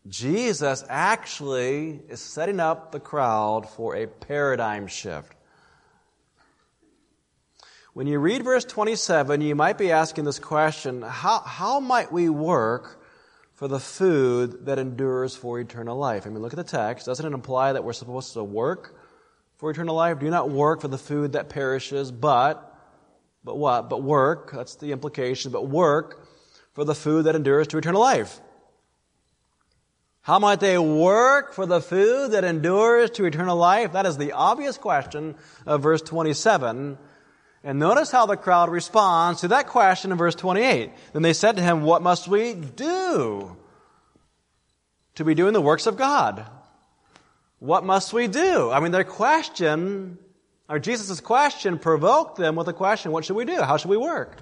Jesus 0.07 0.85
actually 0.89 2.01
is 2.09 2.21
setting 2.21 2.61
up 2.61 2.93
the 2.93 3.01
crowd 3.01 3.69
for 3.69 3.97
a 3.97 4.07
paradigm 4.07 4.87
shift. 4.87 5.35
When 7.95 8.07
you 8.07 8.19
read 8.19 8.43
verse 8.43 8.65
27, 8.65 9.41
you 9.41 9.55
might 9.55 9.79
be 9.79 9.93
asking 9.93 10.25
this 10.25 10.39
question 10.39 11.01
how, 11.01 11.41
how 11.41 11.81
might 11.81 12.13
we 12.13 12.29
work 12.29 13.01
for 13.55 13.69
the 13.69 13.81
food 13.81 14.67
that 14.67 14.79
endures 14.79 15.37
for 15.37 15.61
eternal 15.61 15.97
life. 15.97 16.27
I 16.27 16.31
mean, 16.31 16.43
look 16.43 16.53
at 16.53 16.57
the 16.57 16.65
text. 16.65 17.07
Doesn't 17.07 17.25
it 17.25 17.33
imply 17.33 17.73
that 17.73 17.85
we're 17.85 17.93
supposed 17.93 18.33
to 18.35 18.43
work 18.43 18.99
for 19.57 19.71
eternal 19.71 19.95
life? 19.95 20.19
Do 20.19 20.29
not 20.29 20.51
work 20.51 20.81
for 20.81 20.89
the 20.89 20.99
food 20.99 21.33
that 21.33 21.49
perishes, 21.49 22.11
but, 22.11 22.77
but 23.45 23.57
what? 23.57 23.89
But 23.89 24.03
work. 24.03 24.51
That's 24.53 24.75
the 24.77 24.91
implication. 24.91 25.53
But 25.53 25.69
work 25.69 26.27
for 26.73 26.85
the 26.85 26.95
food 26.95 27.27
that 27.27 27.37
endures 27.37 27.69
to 27.69 27.79
eternal 27.79 28.01
life. 28.01 28.41
How 30.25 30.39
might 30.39 30.61
they 30.61 30.79
work 30.79 31.53
for 31.53 31.67
the 31.67 31.83
food 31.83 32.31
that 32.31 32.45
endures 32.45 33.11
to 33.11 33.27
eternal 33.27 33.59
life? 33.59 33.93
That 33.93 34.07
is 34.07 34.17
the 34.17 34.33
obvious 34.33 34.79
question 34.79 35.35
of 35.67 35.83
verse 35.83 36.01
27. 36.01 36.97
And 37.63 37.79
notice 37.79 38.11
how 38.11 38.25
the 38.25 38.39
crowd 38.39 38.71
responds 38.71 39.43
to 39.43 39.49
that 39.49 39.67
question 39.67 40.13
in 40.13 40.17
verse 40.17 40.35
28. 40.35 40.91
Then 41.13 41.21
they 41.21 41.35
said 41.35 41.57
to 41.57 41.63
him, 41.63 41.83
What 41.83 42.01
must 42.01 42.27
we 42.27 42.55
do 42.55 43.55
to 45.17 45.25
be 45.25 45.35
doing 45.35 45.53
the 45.53 45.61
works 45.61 45.87
of 45.87 45.99
God? 45.99 46.47
What 47.59 47.85
must 47.85 48.15
we 48.15 48.27
do? 48.27 48.71
I 48.71 48.81
mean, 48.81 48.93
their 48.93 49.05
question, 49.05 50.17
or 50.71 50.79
Jesus' 50.79 51.21
question, 51.21 51.79
provoked 51.79 52.39
them 52.39 52.57
with 52.57 52.69
a 52.69 52.73
question 52.73 53.13
What 53.13 53.27
should 53.27 53.37
we 53.37 53.45
do? 53.45 53.61
How 53.61 53.77
should 53.77 53.91
we 53.91 53.99
work? 53.99 54.39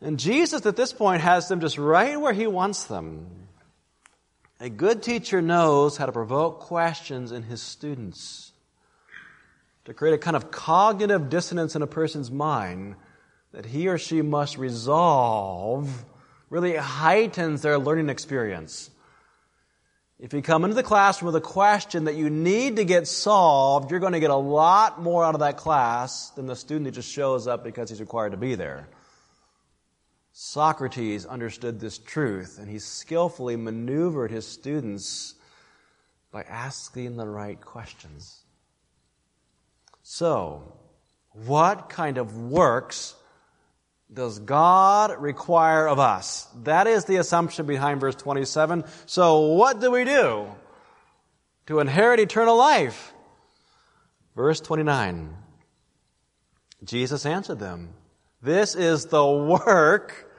And 0.00 0.18
Jesus 0.18 0.64
at 0.64 0.76
this 0.76 0.94
point 0.94 1.20
has 1.20 1.48
them 1.48 1.60
just 1.60 1.76
right 1.76 2.18
where 2.18 2.32
he 2.32 2.46
wants 2.46 2.84
them. 2.84 3.41
A 4.62 4.70
good 4.70 5.02
teacher 5.02 5.42
knows 5.42 5.96
how 5.96 6.06
to 6.06 6.12
provoke 6.12 6.60
questions 6.60 7.32
in 7.32 7.42
his 7.42 7.60
students, 7.60 8.52
to 9.86 9.92
create 9.92 10.14
a 10.14 10.18
kind 10.18 10.36
of 10.36 10.52
cognitive 10.52 11.28
dissonance 11.28 11.74
in 11.74 11.82
a 11.82 11.86
person's 11.88 12.30
mind 12.30 12.94
that 13.50 13.66
he 13.66 13.88
or 13.88 13.98
she 13.98 14.22
must 14.22 14.56
resolve 14.56 16.04
really 16.48 16.76
heightens 16.76 17.62
their 17.62 17.76
learning 17.76 18.08
experience. 18.08 18.88
If 20.20 20.32
you 20.32 20.42
come 20.42 20.62
into 20.62 20.76
the 20.76 20.84
classroom 20.84 21.32
with 21.32 21.42
a 21.42 21.44
question 21.44 22.04
that 22.04 22.14
you 22.14 22.30
need 22.30 22.76
to 22.76 22.84
get 22.84 23.08
solved, 23.08 23.90
you're 23.90 23.98
going 23.98 24.12
to 24.12 24.20
get 24.20 24.30
a 24.30 24.36
lot 24.36 25.02
more 25.02 25.24
out 25.24 25.34
of 25.34 25.40
that 25.40 25.56
class 25.56 26.30
than 26.30 26.46
the 26.46 26.54
student 26.54 26.86
who 26.86 26.92
just 26.92 27.10
shows 27.10 27.48
up 27.48 27.64
because 27.64 27.90
he's 27.90 27.98
required 27.98 28.30
to 28.30 28.38
be 28.38 28.54
there. 28.54 28.86
Socrates 30.32 31.26
understood 31.26 31.78
this 31.78 31.98
truth, 31.98 32.58
and 32.58 32.68
he 32.68 32.78
skillfully 32.78 33.56
maneuvered 33.56 34.30
his 34.30 34.46
students 34.46 35.34
by 36.30 36.42
asking 36.42 37.16
the 37.16 37.26
right 37.26 37.60
questions. 37.60 38.42
So, 40.02 40.72
what 41.32 41.90
kind 41.90 42.16
of 42.16 42.36
works 42.36 43.14
does 44.12 44.38
God 44.38 45.20
require 45.20 45.86
of 45.86 45.98
us? 45.98 46.48
That 46.62 46.86
is 46.86 47.04
the 47.04 47.16
assumption 47.16 47.66
behind 47.66 48.00
verse 48.00 48.14
27. 48.14 48.84
So, 49.04 49.40
what 49.40 49.80
do 49.80 49.90
we 49.90 50.04
do 50.04 50.46
to 51.66 51.80
inherit 51.80 52.20
eternal 52.20 52.56
life? 52.56 53.12
Verse 54.34 54.60
29. 54.60 55.36
Jesus 56.84 57.26
answered 57.26 57.58
them 57.58 57.94
this 58.42 58.74
is 58.74 59.06
the 59.06 59.24
work 59.26 60.30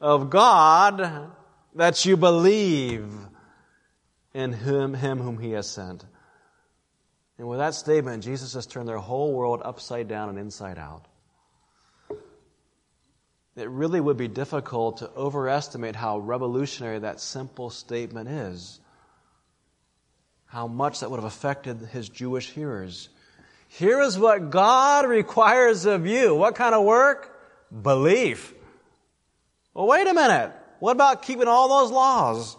of 0.00 0.30
God 0.30 1.30
that 1.74 2.04
you 2.04 2.16
believe 2.16 3.12
in 4.32 4.52
him, 4.52 4.94
him 4.94 5.18
whom 5.18 5.38
he 5.38 5.52
has 5.52 5.68
sent. 5.68 6.04
And 7.38 7.48
with 7.48 7.58
that 7.58 7.74
statement, 7.74 8.24
Jesus 8.24 8.54
has 8.54 8.66
turned 8.66 8.88
their 8.88 8.98
whole 8.98 9.32
world 9.32 9.62
upside 9.64 10.08
down 10.08 10.28
and 10.28 10.38
inside 10.38 10.78
out. 10.78 11.06
It 13.56 13.68
really 13.68 14.00
would 14.00 14.16
be 14.16 14.28
difficult 14.28 14.98
to 14.98 15.10
overestimate 15.10 15.96
how 15.96 16.18
revolutionary 16.18 17.00
that 17.00 17.20
simple 17.20 17.68
statement 17.68 18.28
is. 18.28 18.80
How 20.46 20.66
much 20.66 21.00
that 21.00 21.10
would 21.10 21.18
have 21.18 21.24
affected 21.24 21.78
his 21.92 22.08
Jewish 22.08 22.50
hearers. 22.50 23.08
Here 23.68 24.00
is 24.00 24.18
what 24.18 24.50
God 24.50 25.06
requires 25.06 25.84
of 25.84 26.06
you. 26.06 26.34
What 26.34 26.54
kind 26.54 26.74
of 26.74 26.84
work? 26.84 27.29
Belief. 27.70 28.52
Well, 29.74 29.86
wait 29.86 30.06
a 30.06 30.14
minute. 30.14 30.52
What 30.80 30.92
about 30.92 31.22
keeping 31.22 31.46
all 31.46 31.80
those 31.80 31.92
laws? 31.92 32.56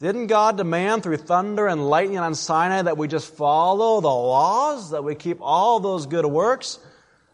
Didn't 0.00 0.26
God 0.26 0.56
demand 0.56 1.02
through 1.02 1.18
thunder 1.18 1.66
and 1.66 1.88
lightning 1.88 2.18
on 2.18 2.34
Sinai 2.34 2.82
that 2.82 2.98
we 2.98 3.08
just 3.08 3.32
follow 3.34 4.00
the 4.00 4.08
laws, 4.08 4.90
that 4.90 5.04
we 5.04 5.14
keep 5.14 5.38
all 5.40 5.80
those 5.80 6.06
good 6.06 6.26
works? 6.26 6.78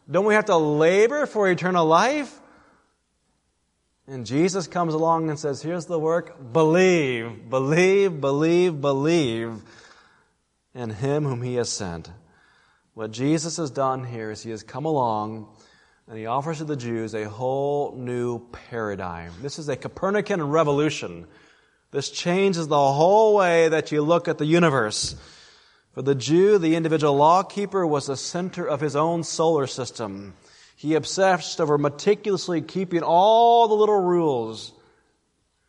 Don't 0.08 0.26
we 0.26 0.34
have 0.34 0.46
to 0.46 0.56
labor 0.56 1.26
for 1.26 1.48
eternal 1.48 1.86
life? 1.86 2.38
And 4.06 4.26
Jesus 4.26 4.66
comes 4.66 4.92
along 4.92 5.30
and 5.30 5.38
says, 5.38 5.62
Here's 5.62 5.86
the 5.86 5.98
work 5.98 6.52
believe, 6.52 7.48
believe, 7.48 8.20
believe, 8.20 8.80
believe 8.80 9.62
in 10.74 10.90
Him 10.90 11.24
whom 11.24 11.42
He 11.42 11.54
has 11.54 11.70
sent. 11.70 12.10
What 12.94 13.12
Jesus 13.12 13.56
has 13.56 13.70
done 13.70 14.04
here 14.04 14.30
is 14.30 14.42
He 14.42 14.50
has 14.50 14.62
come 14.62 14.84
along 14.84 15.48
and 16.10 16.18
he 16.18 16.26
offers 16.26 16.58
to 16.58 16.64
the 16.64 16.74
Jews 16.74 17.14
a 17.14 17.28
whole 17.28 17.94
new 17.96 18.40
paradigm. 18.50 19.32
This 19.42 19.60
is 19.60 19.68
a 19.68 19.76
Copernican 19.76 20.42
revolution. 20.42 21.28
This 21.92 22.10
changes 22.10 22.66
the 22.66 22.74
whole 22.74 23.36
way 23.36 23.68
that 23.68 23.92
you 23.92 24.02
look 24.02 24.26
at 24.26 24.36
the 24.36 24.44
universe. 24.44 25.14
For 25.92 26.02
the 26.02 26.16
Jew, 26.16 26.58
the 26.58 26.74
individual 26.74 27.14
lawkeeper 27.14 27.86
was 27.86 28.06
the 28.06 28.16
center 28.16 28.66
of 28.66 28.80
his 28.80 28.96
own 28.96 29.22
solar 29.22 29.68
system. 29.68 30.34
He 30.74 30.96
obsessed 30.96 31.60
over 31.60 31.78
meticulously 31.78 32.60
keeping 32.60 33.04
all 33.04 33.68
the 33.68 33.74
little 33.74 34.00
rules. 34.00 34.72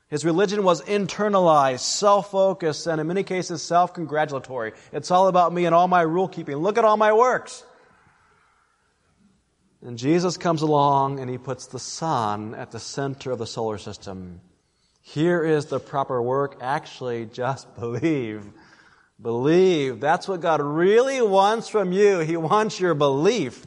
His 0.08 0.26
religion 0.26 0.64
was 0.64 0.82
internalized, 0.82 1.82
self-focused, 1.82 2.88
and 2.88 3.00
in 3.00 3.06
many 3.06 3.22
cases 3.22 3.62
self-congratulatory. 3.62 4.74
It's 4.92 5.12
all 5.12 5.28
about 5.28 5.54
me 5.54 5.66
and 5.66 5.76
all 5.76 5.88
my 5.88 6.02
rule 6.02 6.28
keeping. 6.28 6.58
Look 6.58 6.80
at 6.80 6.86
all 6.86 6.98
my 6.98 7.14
works. 7.14 7.64
And 9.84 9.98
Jesus 9.98 10.38
comes 10.38 10.62
along 10.62 11.20
and 11.20 11.30
he 11.30 11.38
puts 11.38 11.66
the 11.66 11.80
sun 11.80 12.54
at 12.54 12.72
the 12.72 12.80
center 12.80 13.32
of 13.32 13.40
the 13.40 13.48
solar 13.48 13.80
system. 13.80 14.42
Here 15.02 15.44
is 15.44 15.66
the 15.66 15.80
proper 15.80 16.22
work. 16.22 16.58
Actually, 16.62 17.26
just 17.26 17.74
believe. 17.80 18.46
Believe. 19.20 20.00
That's 20.00 20.28
what 20.28 20.42
God 20.42 20.62
really 20.62 21.22
wants 21.22 21.68
from 21.68 21.92
you. 21.92 22.20
He 22.20 22.38
wants 22.38 22.80
your 22.80 22.94
belief. 22.94 23.66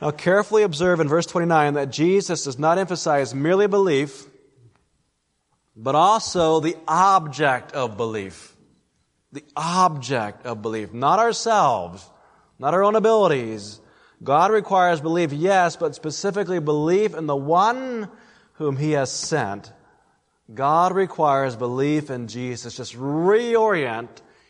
Now, 0.00 0.10
carefully 0.10 0.64
observe 0.64 1.00
in 1.00 1.08
verse 1.08 1.26
29 1.26 1.74
that 1.74 1.90
Jesus 1.90 2.44
does 2.44 2.58
not 2.58 2.78
emphasize 2.78 3.34
merely 3.34 3.68
belief, 3.68 4.26
but 5.76 5.94
also 5.94 6.60
the 6.60 6.76
object 6.86 7.72
of 7.72 7.96
belief. 7.96 8.54
The 9.32 9.44
object 9.56 10.44
of 10.44 10.60
belief. 10.60 10.92
Not 10.92 11.20
ourselves 11.20 12.08
not 12.58 12.74
our 12.74 12.84
own 12.84 12.96
abilities. 12.96 13.80
God 14.22 14.50
requires 14.50 15.00
belief, 15.00 15.32
yes, 15.32 15.76
but 15.76 15.94
specifically 15.94 16.60
belief 16.60 17.14
in 17.14 17.26
the 17.26 17.36
one 17.36 18.08
whom 18.54 18.76
He 18.76 18.92
has 18.92 19.10
sent. 19.12 19.72
God 20.52 20.94
requires 20.94 21.56
belief 21.56 22.10
in 22.10 22.28
Jesus. 22.28 22.76
Just 22.76 22.94
reorient 22.96 24.08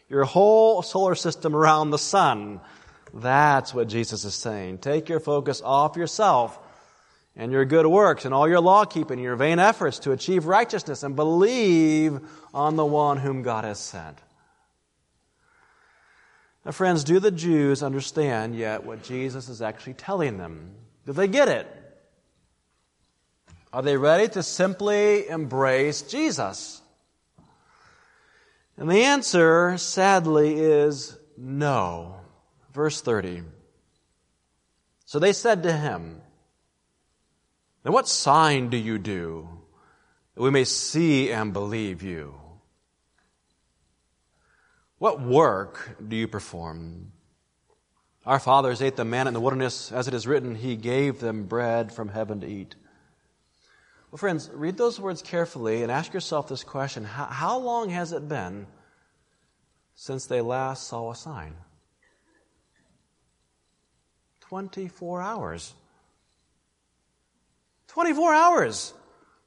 your 0.08 0.24
whole 0.24 0.82
solar 0.82 1.14
system 1.14 1.54
around 1.54 1.90
the 1.90 1.98
sun. 1.98 2.60
That's 3.12 3.72
what 3.72 3.88
Jesus 3.88 4.24
is 4.24 4.34
saying. 4.34 4.78
Take 4.78 5.08
your 5.08 5.20
focus 5.20 5.62
off 5.64 5.96
yourself 5.96 6.58
and 7.36 7.52
your 7.52 7.64
good 7.64 7.86
works 7.86 8.24
and 8.24 8.34
all 8.34 8.48
your 8.48 8.60
law 8.60 8.84
keeping, 8.84 9.18
your 9.18 9.36
vain 9.36 9.58
efforts 9.58 10.00
to 10.00 10.12
achieve 10.12 10.46
righteousness, 10.46 11.02
and 11.02 11.16
believe 11.16 12.20
on 12.52 12.76
the 12.76 12.84
one 12.84 13.18
whom 13.18 13.42
God 13.42 13.64
has 13.64 13.78
sent. 13.78 14.18
Now, 16.64 16.72
friends, 16.72 17.04
do 17.04 17.20
the 17.20 17.30
Jews 17.30 17.82
understand 17.82 18.56
yet 18.56 18.84
what 18.84 19.02
Jesus 19.02 19.48
is 19.48 19.60
actually 19.60 19.94
telling 19.94 20.38
them? 20.38 20.74
Do 21.04 21.12
they 21.12 21.28
get 21.28 21.48
it? 21.48 21.68
Are 23.72 23.82
they 23.82 23.96
ready 23.96 24.28
to 24.28 24.42
simply 24.42 25.28
embrace 25.28 26.02
Jesus? 26.02 26.80
And 28.76 28.90
the 28.90 29.02
answer, 29.02 29.76
sadly, 29.76 30.54
is 30.54 31.16
no. 31.36 32.16
Verse 32.72 33.00
30. 33.00 33.42
So 35.04 35.18
they 35.18 35.32
said 35.32 35.64
to 35.64 35.72
him, 35.72 36.22
Then 37.82 37.92
what 37.92 38.08
sign 38.08 38.70
do 38.70 38.76
you 38.76 38.98
do 38.98 39.48
that 40.34 40.42
we 40.42 40.50
may 40.50 40.64
see 40.64 41.30
and 41.30 41.52
believe 41.52 42.02
you? 42.02 42.34
What 45.04 45.20
work 45.20 45.98
do 46.08 46.16
you 46.16 46.26
perform? 46.26 47.12
Our 48.24 48.38
fathers 48.38 48.80
ate 48.80 48.96
the 48.96 49.04
manna 49.04 49.28
in 49.28 49.34
the 49.34 49.40
wilderness, 49.40 49.92
as 49.92 50.08
it 50.08 50.14
is 50.14 50.26
written, 50.26 50.54
He 50.54 50.76
gave 50.76 51.20
them 51.20 51.44
bread 51.44 51.92
from 51.92 52.08
heaven 52.08 52.40
to 52.40 52.46
eat. 52.46 52.74
Well, 54.10 54.16
friends, 54.16 54.48
read 54.54 54.78
those 54.78 54.98
words 54.98 55.20
carefully 55.20 55.82
and 55.82 55.92
ask 55.92 56.14
yourself 56.14 56.48
this 56.48 56.64
question 56.64 57.04
How, 57.04 57.26
how 57.26 57.58
long 57.58 57.90
has 57.90 58.12
it 58.12 58.30
been 58.30 58.66
since 59.94 60.24
they 60.24 60.40
last 60.40 60.88
saw 60.88 61.10
a 61.10 61.14
sign? 61.14 61.52
24 64.40 65.20
hours. 65.20 65.74
24 67.88 68.32
hours. 68.32 68.94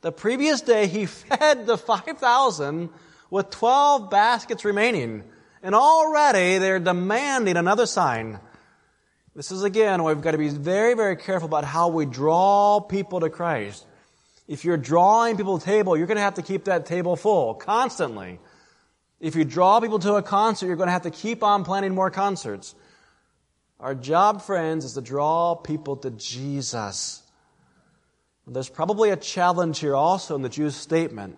The 0.02 0.12
previous 0.12 0.62
day, 0.62 0.86
he 0.86 1.06
fed 1.08 1.66
the 1.66 1.80
5,000 1.80 2.90
with 3.32 3.50
12 3.50 4.12
baskets 4.12 4.64
remaining. 4.64 5.24
And 5.68 5.76
already 5.76 6.60
they're 6.60 6.80
demanding 6.80 7.58
another 7.58 7.86
sign. 7.86 8.40
This 9.36 9.52
is 9.52 9.64
again 9.64 10.02
why 10.02 10.14
we've 10.14 10.24
got 10.24 10.32
to 10.32 10.38
be 10.38 10.48
very, 10.48 10.94
very 10.94 11.18
careful 11.18 11.46
about 11.46 11.66
how 11.66 11.90
we 11.90 12.06
draw 12.06 12.80
people 12.80 13.20
to 13.20 13.30
Christ. 13.30 13.86
If 14.48 14.64
you're 14.64 14.78
drawing 14.78 15.36
people 15.36 15.60
to 15.60 15.66
the 15.66 15.70
table, 15.70 15.98
you're 15.98 16.08
going 16.08 16.16
to 16.16 16.24
have 16.24 16.36
to 16.36 16.42
keep 16.42 16.64
that 16.64 16.86
table 16.86 17.18
full 17.18 17.54
constantly. 17.54 18.40
If 19.20 19.36
you 19.36 19.44
draw 19.44 19.82
people 19.82 20.00
to 20.00 20.14
a 20.14 20.24
concert, 20.24 20.68
you're 20.68 20.78
going 20.78 20.88
to 20.88 20.94
have 20.94 21.02
to 21.02 21.12
keep 21.12 21.44
on 21.44 21.66
planning 21.66 21.94
more 21.94 22.12
concerts. 22.12 22.74
Our 23.82 23.94
job, 23.94 24.44
friends, 24.44 24.86
is 24.86 24.94
to 24.94 25.02
draw 25.02 25.56
people 25.56 25.98
to 25.98 26.12
Jesus. 26.12 27.24
There's 28.48 28.70
probably 28.70 29.10
a 29.10 29.18
challenge 29.18 29.80
here 29.80 29.96
also 29.96 30.34
in 30.34 30.44
the 30.44 30.48
Jews' 30.48 30.78
statement 30.78 31.38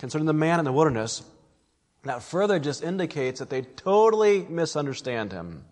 concerning 0.00 0.26
the 0.26 0.32
manna 0.32 0.58
in 0.58 0.64
the 0.64 0.72
wilderness 0.72 1.22
that 2.04 2.22
further 2.22 2.58
just 2.58 2.82
indicates 2.82 3.40
that 3.40 3.50
they 3.50 3.62
totally 3.62 4.46
misunderstand 4.48 5.32
him. 5.32 5.64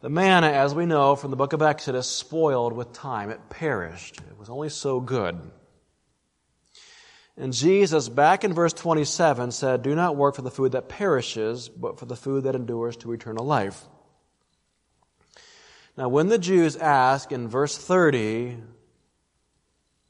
The 0.00 0.10
manna, 0.10 0.48
as 0.48 0.74
we 0.74 0.86
know 0.86 1.16
from 1.16 1.30
the 1.30 1.36
book 1.36 1.52
of 1.52 1.62
Exodus, 1.62 2.08
spoiled 2.08 2.72
with 2.72 2.92
time. 2.92 3.30
It 3.30 3.48
perished. 3.48 4.18
It 4.18 4.38
was 4.38 4.50
only 4.50 4.68
so 4.68 5.00
good. 5.00 5.40
And 7.38 7.52
Jesus, 7.52 8.08
back 8.08 8.44
in 8.44 8.54
verse 8.54 8.72
27, 8.72 9.50
said, 9.52 9.82
Do 9.82 9.94
not 9.94 10.16
work 10.16 10.34
for 10.34 10.42
the 10.42 10.50
food 10.50 10.72
that 10.72 10.88
perishes, 10.88 11.68
but 11.68 11.98
for 11.98 12.06
the 12.06 12.16
food 12.16 12.44
that 12.44 12.54
endures 12.54 12.96
to 12.98 13.12
eternal 13.12 13.44
life. 13.44 13.84
Now, 15.96 16.08
when 16.08 16.28
the 16.28 16.38
Jews 16.38 16.76
ask 16.76 17.32
in 17.32 17.48
verse 17.48 17.76
30, 17.76 18.58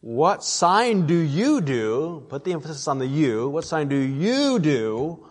what 0.00 0.44
sign 0.44 1.06
do 1.06 1.14
you 1.14 1.60
do? 1.60 2.24
Put 2.28 2.44
the 2.44 2.52
emphasis 2.52 2.86
on 2.86 2.98
the 2.98 3.06
you. 3.06 3.48
What 3.48 3.64
sign 3.64 3.88
do 3.88 3.96
you 3.96 4.58
do? 4.58 5.26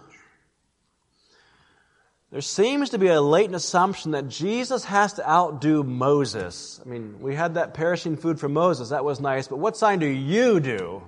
There 2.31 2.41
seems 2.41 2.89
to 2.89 2.97
be 2.97 3.07
a 3.07 3.21
latent 3.21 3.55
assumption 3.55 4.11
that 4.11 4.27
Jesus 4.27 4.83
has 4.83 5.13
to 5.13 5.29
outdo 5.29 5.83
Moses. 5.83 6.81
I 6.85 6.89
mean, 6.89 7.21
we 7.21 7.33
had 7.33 7.53
that 7.53 7.73
perishing 7.73 8.17
food 8.17 8.41
from 8.41 8.51
Moses. 8.51 8.89
That 8.89 9.05
was 9.05 9.21
nice. 9.21 9.47
But 9.47 9.59
what 9.59 9.77
sign 9.77 9.99
do 9.99 10.05
you 10.05 10.59
do? 10.59 11.03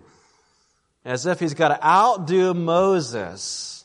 As 1.04 1.26
if 1.26 1.42
he's 1.42 1.54
got 1.54 1.70
to 1.70 1.86
outdo 1.86 2.54
Moses. 2.54 3.84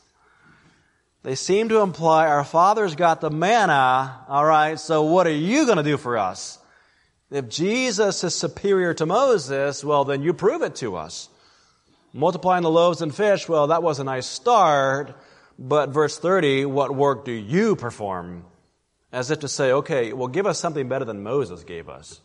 They 1.23 1.35
seem 1.35 1.67
to 1.67 1.81
imply 1.81 2.27
our 2.27 2.45
father's 2.45 2.95
got 2.95 3.19
the 3.19 3.29
manna. 3.29 4.23
All 4.29 4.45
right. 4.45 4.79
So 4.79 5.03
what 5.03 5.27
are 5.27 5.31
you 5.31 5.65
going 5.65 5.77
to 5.77 5.83
do 5.83 5.97
for 5.97 6.17
us? 6.17 6.59
If 7.33 7.49
Jesus 7.49 8.23
is 8.23 8.35
superior 8.35 8.93
to 8.93 9.07
Moses, 9.07 9.83
well, 9.83 10.05
then 10.05 10.21
you 10.21 10.35
prove 10.35 10.61
it 10.61 10.75
to 10.75 10.95
us. 10.95 11.29
Multiplying 12.13 12.61
the 12.61 12.69
loaves 12.69 13.01
and 13.01 13.13
fish, 13.13 13.49
well, 13.49 13.65
that 13.67 13.81
was 13.81 13.97
a 13.97 14.03
nice 14.03 14.27
start, 14.27 15.15
but 15.57 15.89
verse 15.89 16.19
30, 16.19 16.65
what 16.65 16.95
work 16.95 17.25
do 17.25 17.31
you 17.31 17.75
perform? 17.75 18.45
As 19.11 19.31
if 19.31 19.39
to 19.39 19.47
say, 19.47 19.71
okay, 19.71 20.13
well, 20.13 20.27
give 20.27 20.45
us 20.45 20.59
something 20.59 20.87
better 20.87 21.05
than 21.05 21.23
Moses 21.23 21.63
gave 21.63 21.89
us. 21.89 22.21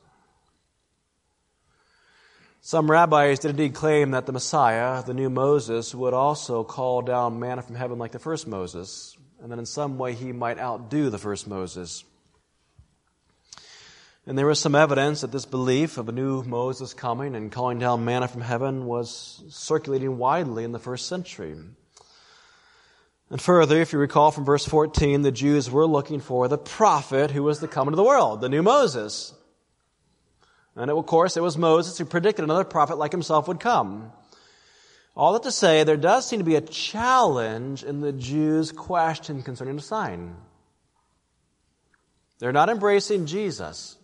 Some 2.61 2.91
rabbis 2.91 3.39
did 3.39 3.53
indeed 3.53 3.73
claim 3.73 4.11
that 4.11 4.27
the 4.27 4.33
Messiah, 4.33 5.03
the 5.03 5.15
new 5.15 5.31
Moses, 5.31 5.95
would 5.95 6.13
also 6.13 6.65
call 6.65 7.01
down 7.01 7.41
manna 7.41 7.63
from 7.63 7.77
heaven 7.77 7.99
like 7.99 8.13
the 8.13 8.19
first 8.19 8.47
Moses, 8.47 9.17
and 9.41 9.51
that 9.51 9.59
in 9.59 9.65
some 9.65 9.97
way 9.97 10.13
he 10.13 10.33
might 10.33 10.59
outdo 10.59 11.09
the 11.09 11.17
first 11.17 11.49
Moses. 11.49 12.05
And 14.29 14.37
there 14.37 14.45
was 14.45 14.61
some 14.61 14.75
evidence 14.75 15.23
that 15.23 15.33
this 15.33 15.47
belief 15.47 15.97
of 15.97 16.11
a 16.11 16.13
new 16.13 16.43
Moses 16.43 16.93
coming 16.93 17.35
and 17.35 17.51
calling 17.51 17.79
down 17.79 18.05
manna 18.05 18.29
from 18.29 18.43
heaven 18.43 18.85
was 18.85 19.43
circulating 19.49 20.19
widely 20.19 20.65
in 20.65 20.73
the 20.73 20.79
first 20.79 21.07
century. 21.07 21.57
And 23.31 23.41
further, 23.41 23.81
if 23.81 23.95
you 23.95 23.99
recall 23.99 24.31
from 24.31 24.45
verse 24.45 24.67
14, 24.67 25.23
the 25.23 25.33
Jews 25.33 25.71
were 25.71 25.87
looking 25.87 26.21
for 26.21 26.47
the 26.47 26.59
prophet 26.59 27.31
who 27.31 27.43
was 27.43 27.61
to 27.61 27.69
come 27.69 27.89
into 27.89 27.97
the 27.97 28.05
world, 28.05 28.43
the 28.43 28.51
new 28.51 28.63
Moses. 28.63 29.33
And 30.77 30.91
of 30.91 31.07
course, 31.07 31.39
it 31.39 31.43
was 31.43 31.57
Moses 31.57 31.97
who 31.97 32.05
predicted 32.05 32.45
another 32.45 32.65
prophet 32.65 32.99
like 32.99 33.13
himself 33.13 33.49
would 33.49 33.61
come. 33.61 34.13
All 35.17 35.33
that 35.33 35.43
to 35.45 35.51
say, 35.51 35.85
there 35.85 35.97
does 35.97 36.29
seem 36.29 36.41
to 36.41 36.45
be 36.45 36.57
a 36.57 36.61
challenge 36.61 37.83
in 37.83 38.03
the 38.03 38.13
Jews' 38.13 38.73
question 38.73 39.43
concerning 39.43 39.77
the 39.77 39.83
sign. 39.83 40.37
They're 42.41 42.53
not 42.53 42.69
embracing 42.69 43.25
Jesus 43.25 43.98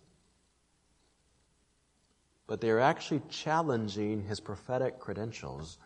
but 2.46 2.60
they 2.60 2.70
are 2.70 2.80
actually 2.80 3.22
challenging 3.28 4.22
his 4.22 4.40
prophetic 4.40 4.98
credentials. 4.98 5.78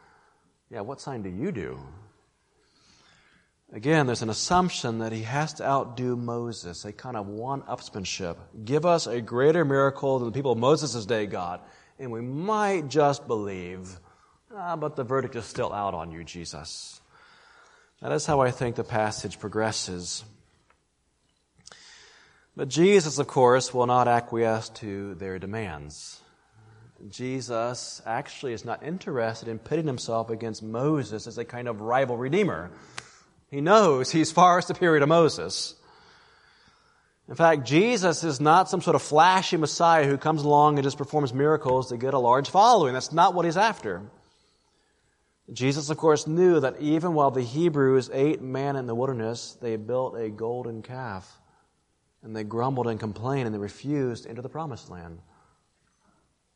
Yeah, 0.71 0.81
what 0.81 1.01
sign 1.01 1.23
do 1.23 1.31
you 1.31 1.53
do? 1.53 1.79
Again, 3.73 4.07
there's 4.07 4.23
an 4.23 4.31
assumption 4.31 5.01
that 5.01 5.12
he 5.12 5.23
has 5.23 5.55
to 5.55 5.66
outdo 5.66 6.16
Moses, 6.16 6.87
a 6.87 6.92
kind 6.92 7.16
of 7.16 7.27
one 7.27 7.62
upsmanship. 7.62 8.37
Give 8.64 8.87
us 8.87 9.07
a 9.07 9.21
greater 9.21 9.64
miracle 9.64 10.18
than 10.18 10.29
the 10.29 10.33
people 10.33 10.53
of 10.53 10.59
Moses' 10.59 11.05
day, 11.05 11.27
God, 11.27 11.61
and 11.99 12.11
we 12.11 12.23
might 12.23 12.88
just 12.88 13.27
believe. 13.27 14.01
Ah, 14.55 14.77
but 14.77 14.97
the 14.97 15.05
verdict 15.05 15.37
is 15.37 15.44
still 15.44 15.73
out 15.73 15.92
on 15.92 16.11
you, 16.11 16.25
Jesus. 16.25 17.03
That 18.01 18.12
is 18.12 18.25
how 18.25 18.40
I 18.40 18.53
think 18.53 18.77
the 18.77 18.85
passage 18.85 19.38
progresses. 19.38 20.25
But 22.57 22.68
Jesus, 22.68 23.18
of 23.18 23.27
course, 23.27 23.75
will 23.75 23.87
not 23.87 24.09
acquiesce 24.09 24.71
to 24.71 25.14
their 25.16 25.38
demands. 25.38 26.23
Jesus 27.09 28.03
actually 28.05 28.53
is 28.53 28.65
not 28.65 28.83
interested 28.83 29.49
in 29.49 29.59
pitting 29.59 29.87
himself 29.87 30.31
against 30.31 30.63
Moses 30.63 31.27
as 31.27 31.39
a 31.39 31.45
kind 31.45 31.69
of 31.69 31.81
rival 31.81 32.17
redeemer. 32.17 32.71
He 33.51 33.61
knows 33.61 34.11
he's 34.11 34.33
far 34.33 34.61
superior 34.61 35.01
to 35.01 35.07
Moses. 35.07 35.75
In 37.29 37.35
fact, 37.35 37.67
Jesus 37.67 38.25
is 38.25 38.41
not 38.41 38.69
some 38.69 38.81
sort 38.81 38.97
of 38.97 39.03
flashy 39.03 39.57
Messiah 39.57 40.07
who 40.07 40.17
comes 40.17 40.43
along 40.43 40.79
and 40.79 40.85
just 40.85 40.99
performs 40.99 41.33
miracles 41.33 41.91
to 41.91 41.97
get 41.97 42.15
a 42.15 42.19
large 42.19 42.51
following. 42.51 42.95
That's 42.95 43.13
not 43.13 43.35
what 43.35 43.45
he's 43.45 43.57
after. 43.57 44.03
Jesus, 45.53 45.89
of 45.89 45.97
course, 45.97 46.27
knew 46.27 46.61
that 46.61 46.81
even 46.81 47.15
while 47.15 47.31
the 47.31 47.43
Hebrews 47.43 48.11
ate 48.13 48.43
manna 48.43 48.81
in 48.81 48.87
the 48.87 48.95
wilderness, 48.95 49.57
they 49.61 49.77
built 49.77 50.17
a 50.17 50.31
golden 50.31 50.83
calf. 50.83 51.41
And 52.23 52.35
they 52.35 52.45
grumbled 52.45 52.89
and 52.89 52.99
complained 52.99 53.47
and 53.47 53.55
they 53.55 53.61
refused 53.61 54.25
to 54.25 54.31
enter 54.31 54.43
the 54.43 54.49
promised 54.49 54.91
land. 54.91 55.21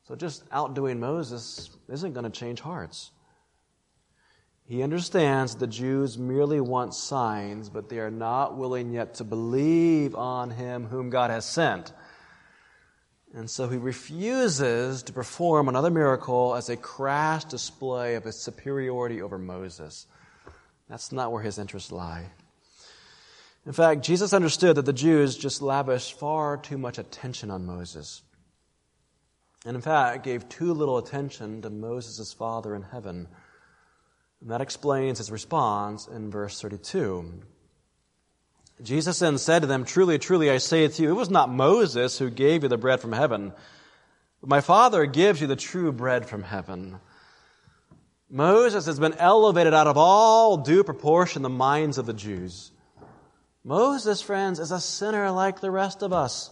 So 0.07 0.15
just 0.15 0.43
outdoing 0.51 0.99
Moses 0.99 1.69
isn't 1.87 2.13
going 2.13 2.25
to 2.25 2.29
change 2.29 2.59
hearts. 2.59 3.11
He 4.65 4.83
understands 4.83 5.55
the 5.55 5.67
Jews 5.67 6.17
merely 6.17 6.59
want 6.59 6.93
signs, 6.93 7.69
but 7.69 7.89
they 7.89 7.99
are 7.99 8.11
not 8.11 8.57
willing 8.57 8.91
yet 8.91 9.15
to 9.15 9.23
believe 9.23 10.15
on 10.15 10.51
him 10.51 10.85
whom 10.85 11.09
God 11.09 11.29
has 11.29 11.45
sent. 11.45 11.93
And 13.33 13.49
so 13.49 13.67
he 13.67 13.77
refuses 13.77 15.03
to 15.03 15.13
perform 15.13 15.67
another 15.67 15.89
miracle 15.89 16.55
as 16.55 16.69
a 16.69 16.77
crass 16.77 17.43
display 17.45 18.15
of 18.15 18.23
his 18.23 18.39
superiority 18.39 19.21
over 19.21 19.37
Moses. 19.37 20.05
That's 20.89 21.11
not 21.11 21.31
where 21.31 21.41
his 21.41 21.57
interests 21.57 21.91
lie. 21.91 22.25
In 23.65 23.71
fact, 23.71 24.03
Jesus 24.03 24.33
understood 24.33 24.75
that 24.75 24.85
the 24.85 24.93
Jews 24.93 25.37
just 25.37 25.61
lavished 25.61 26.19
far 26.19 26.57
too 26.57 26.77
much 26.77 26.97
attention 26.97 27.49
on 27.49 27.65
Moses 27.65 28.21
and 29.65 29.75
in 29.75 29.81
fact 29.81 30.23
gave 30.23 30.49
too 30.49 30.73
little 30.73 30.97
attention 30.97 31.61
to 31.61 31.69
Moses' 31.69 32.33
father 32.33 32.75
in 32.75 32.81
heaven. 32.81 33.27
And 34.41 34.51
that 34.51 34.61
explains 34.61 35.19
his 35.19 35.31
response 35.31 36.07
in 36.07 36.29
verse 36.29 36.61
32. 36.61 37.41
Jesus 38.81 39.19
then 39.19 39.37
said 39.37 39.59
to 39.59 39.67
them, 39.67 39.85
Truly, 39.85 40.19
truly, 40.19 40.49
I 40.49 40.57
say 40.57 40.87
to 40.87 41.03
you, 41.03 41.09
it 41.09 41.15
was 41.15 41.29
not 41.29 41.49
Moses 41.49 42.17
who 42.17 42.29
gave 42.29 42.63
you 42.63 42.69
the 42.69 42.77
bread 42.77 42.99
from 42.99 43.13
heaven, 43.13 43.53
but 44.41 44.49
my 44.49 44.61
Father 44.61 45.05
gives 45.05 45.39
you 45.39 45.47
the 45.47 45.55
true 45.55 45.91
bread 45.91 46.27
from 46.27 46.43
heaven. 46.43 46.99
Moses 48.29 48.87
has 48.87 48.99
been 48.99 49.13
elevated 49.13 49.73
out 49.73 49.87
of 49.87 49.95
all 49.95 50.57
due 50.57 50.83
proportion 50.83 51.43
the 51.43 51.49
minds 51.49 51.97
of 51.97 52.05
the 52.05 52.13
Jews. 52.13 52.71
Moses, 53.63 54.21
friends, 54.21 54.59
is 54.59 54.71
a 54.71 54.81
sinner 54.81 55.31
like 55.31 55.61
the 55.61 55.71
rest 55.71 56.01
of 56.01 56.11
us. 56.11 56.49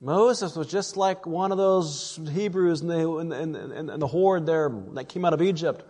Moses 0.00 0.54
was 0.54 0.68
just 0.68 0.96
like 0.96 1.26
one 1.26 1.50
of 1.50 1.58
those 1.58 2.20
Hebrews 2.32 2.82
in 2.82 2.88
the, 2.88 3.18
in, 3.18 3.32
in, 3.32 3.90
in 3.90 4.00
the 4.00 4.06
horde 4.06 4.46
there 4.46 4.70
that 4.92 5.08
came 5.08 5.24
out 5.24 5.32
of 5.32 5.42
Egypt 5.42 5.84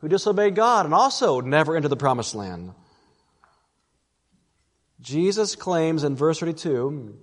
who 0.00 0.08
disobeyed 0.08 0.54
God 0.54 0.86
and 0.86 0.94
also 0.94 1.40
never 1.40 1.76
entered 1.76 1.88
the 1.88 1.96
promised 1.96 2.34
land. 2.34 2.72
Jesus 5.00 5.56
claims 5.56 6.04
in 6.04 6.14
verse 6.14 6.38
32 6.38 7.16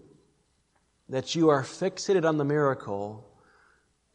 that 1.09 1.35
you 1.35 1.49
are 1.49 1.63
fixated 1.63 2.27
on 2.27 2.37
the 2.37 2.43
miracle 2.43 3.23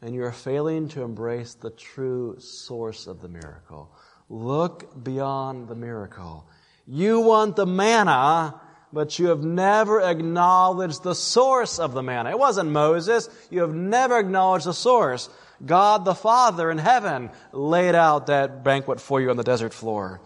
and 0.03 0.15
you 0.15 0.25
are 0.25 0.33
failing 0.33 0.89
to 0.89 1.03
embrace 1.03 1.55
the 1.55 1.71
true 1.71 2.37
source 2.39 3.07
of 3.07 3.23
the 3.23 3.29
miracle. 3.29 3.95
Look 4.29 5.03
beyond 5.03 5.69
the 5.69 5.77
miracle. 5.77 6.49
You 6.87 7.21
want 7.21 7.57
the 7.57 7.67
manna 7.67 8.61
but 8.93 9.19
you 9.19 9.29
have 9.29 9.43
never 9.43 10.01
acknowledged 10.01 11.03
the 11.03 11.15
source 11.15 11.79
of 11.79 11.95
the 11.95 12.03
manna. 12.03 12.31
It 12.31 12.39
wasn't 12.39 12.71
Moses. 12.71 13.29
You 13.51 13.63
have 13.63 13.75
never 13.75 14.19
acknowledged 14.19 14.67
the 14.67 14.75
source. 14.75 15.29
God 15.65 16.05
the 16.05 16.15
Father 16.15 16.71
in 16.71 16.79
heaven 16.79 17.31
laid 17.53 17.95
out 17.95 18.27
that 18.27 18.65
banquet 18.65 19.01
for 19.01 19.21
you 19.21 19.31
on 19.31 19.37
the 19.37 19.45
desert 19.45 19.73
floor. 19.73 20.21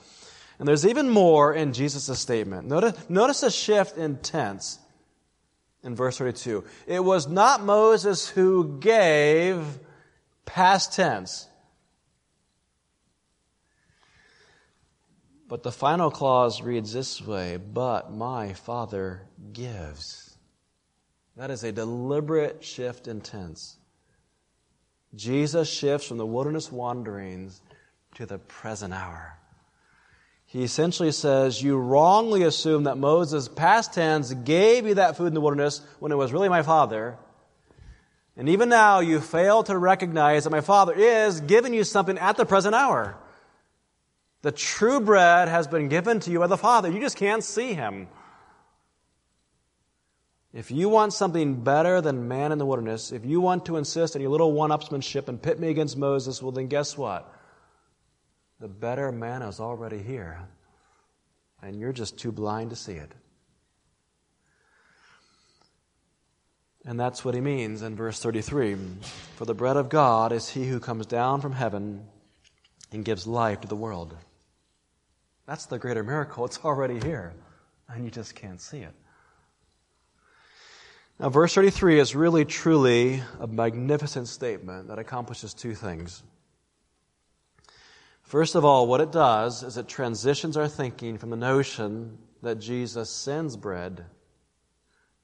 And 0.58 0.66
there's 0.66 0.86
even 0.86 1.10
more 1.10 1.52
in 1.52 1.72
Jesus' 1.72 2.18
statement. 2.18 2.66
Notice, 2.66 2.94
notice 3.08 3.42
a 3.42 3.50
shift 3.50 3.98
in 3.98 4.16
tense 4.16 4.78
in 5.82 5.94
verse 5.94 6.18
32. 6.18 6.64
It 6.86 7.00
was 7.00 7.28
not 7.28 7.62
Moses 7.62 8.28
who 8.28 8.78
gave, 8.78 9.64
past 10.46 10.94
tense. 10.94 11.48
But 15.48 15.62
the 15.62 15.72
final 15.72 16.10
clause 16.10 16.60
reads 16.60 16.92
this 16.92 17.22
way 17.22 17.56
But 17.56 18.12
my 18.12 18.52
Father 18.52 19.22
gives. 19.52 20.36
That 21.36 21.50
is 21.50 21.62
a 21.64 21.72
deliberate 21.72 22.64
shift 22.64 23.06
in 23.06 23.20
tense. 23.20 23.76
Jesus 25.14 25.70
shifts 25.70 26.08
from 26.08 26.18
the 26.18 26.26
wilderness 26.26 26.72
wanderings 26.72 27.60
to 28.14 28.26
the 28.26 28.38
present 28.38 28.92
hour. 28.92 29.38
He 30.46 30.62
essentially 30.62 31.12
says, 31.12 31.62
You 31.62 31.76
wrongly 31.76 32.42
assume 32.42 32.84
that 32.84 32.96
Moses, 32.96 33.48
past 33.48 33.94
tense, 33.94 34.32
gave 34.32 34.86
you 34.86 34.94
that 34.94 35.16
food 35.16 35.26
in 35.26 35.34
the 35.34 35.40
wilderness 35.40 35.80
when 35.98 36.12
it 36.12 36.16
was 36.16 36.32
really 36.32 36.48
my 36.48 36.62
Father. 36.62 37.16
And 38.36 38.48
even 38.48 38.68
now, 38.68 39.00
you 39.00 39.20
fail 39.20 39.62
to 39.64 39.76
recognize 39.76 40.44
that 40.44 40.50
my 40.50 40.60
Father 40.60 40.92
is 40.92 41.40
giving 41.40 41.72
you 41.72 41.84
something 41.84 42.18
at 42.18 42.36
the 42.36 42.44
present 42.44 42.74
hour. 42.74 43.16
The 44.42 44.52
true 44.52 45.00
bread 45.00 45.48
has 45.48 45.66
been 45.66 45.88
given 45.88 46.20
to 46.20 46.30
you 46.30 46.40
by 46.40 46.46
the 46.46 46.56
Father. 46.56 46.90
You 46.90 47.00
just 47.00 47.16
can't 47.16 47.42
see 47.42 47.74
Him. 47.74 48.08
If 50.52 50.70
you 50.70 50.88
want 50.88 51.12
something 51.12 51.62
better 51.62 52.00
than 52.00 52.28
man 52.28 52.50
in 52.50 52.58
the 52.58 52.64
wilderness, 52.64 53.12
if 53.12 53.26
you 53.26 53.40
want 53.40 53.66
to 53.66 53.76
insist 53.76 54.16
on 54.16 54.22
your 54.22 54.30
little 54.30 54.52
one 54.52 54.70
upsmanship 54.70 55.28
and 55.28 55.40
pit 55.40 55.60
me 55.60 55.68
against 55.68 55.98
Moses, 55.98 56.40
well, 56.40 56.52
then 56.52 56.68
guess 56.68 56.96
what? 56.96 57.30
The 58.60 58.68
better 58.68 59.12
man 59.12 59.42
is 59.42 59.60
already 59.60 60.02
here, 60.02 60.40
and 61.60 61.78
you're 61.78 61.92
just 61.92 62.16
too 62.16 62.32
blind 62.32 62.70
to 62.70 62.76
see 62.76 62.94
it. 62.94 63.12
And 66.86 66.98
that's 66.98 67.24
what 67.24 67.34
he 67.34 67.40
means 67.40 67.82
in 67.82 67.96
verse 67.96 68.20
33 68.20 68.76
For 69.34 69.44
the 69.44 69.54
bread 69.54 69.76
of 69.76 69.88
God 69.88 70.32
is 70.32 70.48
he 70.48 70.68
who 70.68 70.80
comes 70.80 71.04
down 71.04 71.40
from 71.40 71.52
heaven 71.52 72.06
and 72.96 73.04
gives 73.04 73.26
life 73.26 73.60
to 73.60 73.68
the 73.68 73.76
world. 73.76 74.16
That's 75.46 75.66
the 75.66 75.78
greater 75.78 76.02
miracle. 76.02 76.46
It's 76.46 76.58
already 76.64 76.98
here, 76.98 77.34
and 77.88 78.04
you 78.04 78.10
just 78.10 78.34
can't 78.34 78.60
see 78.60 78.78
it. 78.78 78.94
Now, 81.20 81.28
verse 81.28 81.54
33 81.54 82.00
is 82.00 82.16
really, 82.16 82.46
truly 82.46 83.22
a 83.38 83.46
magnificent 83.46 84.28
statement 84.28 84.88
that 84.88 84.98
accomplishes 84.98 85.52
two 85.52 85.74
things. 85.74 86.22
First 88.22 88.54
of 88.54 88.64
all, 88.64 88.86
what 88.86 89.02
it 89.02 89.12
does 89.12 89.62
is 89.62 89.76
it 89.76 89.88
transitions 89.88 90.56
our 90.56 90.66
thinking 90.66 91.18
from 91.18 91.30
the 91.30 91.36
notion 91.36 92.18
that 92.42 92.58
Jesus 92.58 93.10
sends 93.10 93.56
bread 93.56 94.06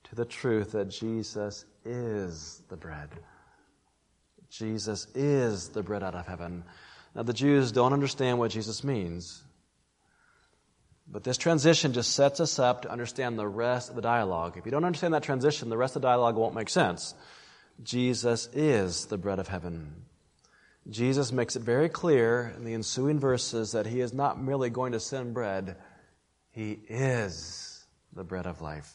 to 0.04 0.14
the 0.14 0.24
truth 0.26 0.72
that 0.72 0.90
Jesus 0.90 1.64
is 1.86 2.62
the 2.68 2.76
bread. 2.76 3.08
Jesus 4.50 5.06
is 5.14 5.70
the 5.70 5.82
bread 5.82 6.02
out 6.02 6.14
of 6.14 6.26
heaven. 6.26 6.64
Now, 7.14 7.22
the 7.22 7.32
Jews 7.32 7.72
don't 7.72 7.92
understand 7.92 8.38
what 8.38 8.50
Jesus 8.50 8.82
means. 8.82 9.42
But 11.06 11.24
this 11.24 11.36
transition 11.36 11.92
just 11.92 12.14
sets 12.14 12.40
us 12.40 12.58
up 12.58 12.82
to 12.82 12.90
understand 12.90 13.38
the 13.38 13.46
rest 13.46 13.90
of 13.90 13.96
the 13.96 14.02
dialogue. 14.02 14.56
If 14.56 14.64
you 14.64 14.70
don't 14.70 14.84
understand 14.84 15.12
that 15.12 15.22
transition, 15.22 15.68
the 15.68 15.76
rest 15.76 15.94
of 15.94 16.02
the 16.02 16.08
dialogue 16.08 16.36
won't 16.36 16.54
make 16.54 16.70
sense. 16.70 17.14
Jesus 17.82 18.48
is 18.54 19.06
the 19.06 19.18
bread 19.18 19.38
of 19.38 19.48
heaven. 19.48 20.04
Jesus 20.88 21.30
makes 21.30 21.54
it 21.54 21.62
very 21.62 21.88
clear 21.88 22.54
in 22.56 22.64
the 22.64 22.74
ensuing 22.74 23.20
verses 23.20 23.72
that 23.72 23.86
he 23.86 24.00
is 24.00 24.12
not 24.12 24.40
merely 24.40 24.70
going 24.70 24.92
to 24.92 25.00
send 25.00 25.34
bread, 25.34 25.76
he 26.50 26.80
is 26.88 27.84
the 28.12 28.24
bread 28.24 28.46
of 28.46 28.60
life. 28.60 28.94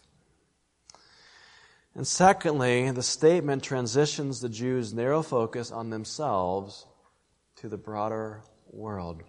And 1.96 2.06
secondly, 2.06 2.92
the 2.92 3.04
statement 3.04 3.64
transitions 3.64 4.42
the 4.42 4.50
Jews' 4.50 4.94
narrow 4.94 5.24
focus 5.24 5.72
on 5.72 5.90
themselves 5.90 6.86
to 7.58 7.70
the 7.70 7.78
broader 7.78 8.42
world. 8.72 9.24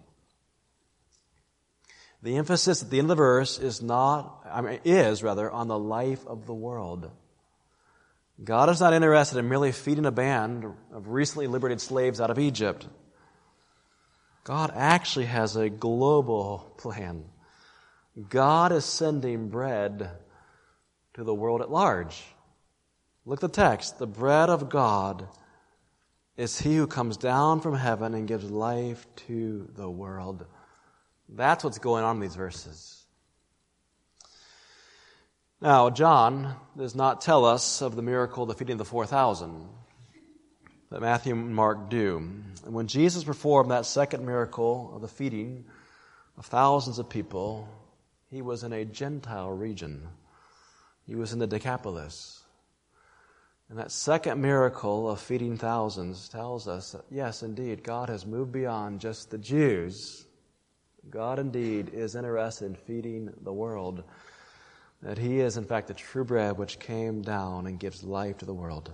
The 2.21 2.35
emphasis 2.35 2.83
at 2.83 2.89
the 2.89 2.99
end 2.99 3.05
of 3.05 3.17
the 3.17 3.23
verse 3.23 3.59
is 3.59 3.81
not, 3.81 4.45
I 4.49 4.61
mean, 4.61 4.79
is 4.83 5.23
rather, 5.23 5.49
on 5.49 5.67
the 5.67 5.79
life 5.79 6.25
of 6.27 6.45
the 6.45 6.53
world. 6.53 7.09
God 8.43 8.69
is 8.69 8.79
not 8.79 8.93
interested 8.93 9.37
in 9.37 9.49
merely 9.49 9.71
feeding 9.71 10.05
a 10.05 10.11
band 10.11 10.65
of 10.91 11.07
recently 11.07 11.47
liberated 11.47 11.81
slaves 11.81 12.19
out 12.19 12.29
of 12.29 12.39
Egypt. 12.39 12.87
God 14.43 14.71
actually 14.75 15.25
has 15.25 15.55
a 15.55 15.69
global 15.69 16.73
plan. 16.77 17.25
God 18.29 18.71
is 18.71 18.85
sending 18.85 19.49
bread 19.49 20.09
to 21.13 21.23
the 21.23 21.33
world 21.33 21.61
at 21.61 21.71
large. 21.71 22.21
Look 23.25 23.43
at 23.43 23.53
the 23.53 23.61
text. 23.61 23.97
The 23.97 24.07
bread 24.07 24.49
of 24.49 24.69
God 24.69 25.27
is 26.39 26.57
he 26.57 26.77
who 26.77 26.87
comes 26.87 27.17
down 27.17 27.59
from 27.59 27.75
heaven 27.75 28.13
and 28.13 28.25
gives 28.25 28.49
life 28.49 29.05
to 29.27 29.69
the 29.75 29.89
world. 29.89 30.45
That's 31.27 31.65
what's 31.65 31.79
going 31.79 32.05
on 32.05 32.15
in 32.15 32.21
these 32.21 32.35
verses. 32.35 33.03
Now, 35.59 35.89
John 35.89 36.55
does 36.77 36.95
not 36.95 37.19
tell 37.19 37.43
us 37.43 37.81
of 37.81 37.97
the 37.97 38.01
miracle 38.01 38.43
of 38.43 38.47
the 38.47 38.55
feeding 38.55 38.75
of 38.75 38.77
the 38.77 38.85
4,000 38.85 39.67
that 40.91 41.01
Matthew 41.01 41.33
and 41.33 41.53
Mark 41.53 41.89
do. 41.89 42.19
And 42.65 42.73
when 42.73 42.87
Jesus 42.87 43.25
performed 43.25 43.71
that 43.71 43.85
second 43.85 44.25
miracle 44.25 44.93
of 44.95 45.01
the 45.01 45.09
feeding 45.09 45.65
of 46.37 46.45
thousands 46.45 46.99
of 46.99 47.09
people, 47.09 47.67
he 48.31 48.41
was 48.41 48.63
in 48.63 48.71
a 48.71 48.85
Gentile 48.85 49.51
region. 49.51 50.07
He 51.05 51.15
was 51.15 51.33
in 51.33 51.39
the 51.39 51.47
Decapolis. 51.47 52.38
And 53.69 53.77
that 53.77 53.91
second 53.91 54.41
miracle 54.41 55.09
of 55.09 55.21
feeding 55.21 55.55
thousands 55.55 56.27
tells 56.27 56.67
us 56.67 56.93
that, 56.93 57.05
yes, 57.11 57.43
indeed, 57.43 57.83
God 57.83 58.09
has 58.09 58.25
moved 58.25 58.51
beyond 58.51 58.99
just 58.99 59.29
the 59.29 59.37
Jews 59.37 60.25
God 61.09 61.39
indeed 61.39 61.89
is 61.93 62.15
interested 62.15 62.65
in 62.65 62.75
feeding 62.75 63.33
the 63.41 63.53
world, 63.53 64.03
that 65.01 65.17
He 65.17 65.39
is, 65.39 65.57
in 65.57 65.65
fact, 65.65 65.87
the 65.87 65.93
true 65.93 66.23
bread 66.23 66.57
which 66.57 66.79
came 66.79 67.21
down 67.21 67.67
and 67.67 67.79
gives 67.79 68.03
life 68.03 68.39
to 68.39 68.45
the 68.45 68.53
world. 68.53 68.91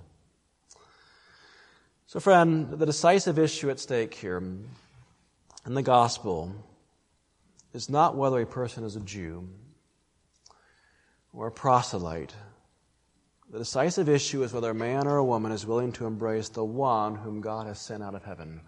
So, 2.07 2.19
friend, 2.19 2.69
the 2.69 2.85
decisive 2.85 3.39
issue 3.39 3.69
at 3.69 3.79
stake 3.79 4.13
here 4.13 4.37
in 4.37 5.73
the 5.73 5.81
gospel 5.81 6.53
is 7.73 7.89
not 7.89 8.15
whether 8.15 8.39
a 8.39 8.45
person 8.45 8.83
is 8.83 8.95
a 8.95 9.01
Jew 9.01 9.49
or 11.33 11.47
a 11.47 11.51
proselyte. 11.51 12.33
The 13.55 13.59
decisive 13.59 14.09
issue 14.09 14.43
is 14.43 14.51
whether 14.51 14.71
a 14.71 14.75
man 14.75 15.07
or 15.07 15.15
a 15.15 15.23
woman 15.23 15.53
is 15.53 15.65
willing 15.65 15.93
to 15.93 16.05
embrace 16.05 16.49
the 16.49 16.65
one 16.65 17.15
whom 17.15 17.39
God 17.39 17.67
has 17.67 17.79
sent 17.79 18.03
out 18.03 18.13
of 18.13 18.25
heaven. 18.25 18.59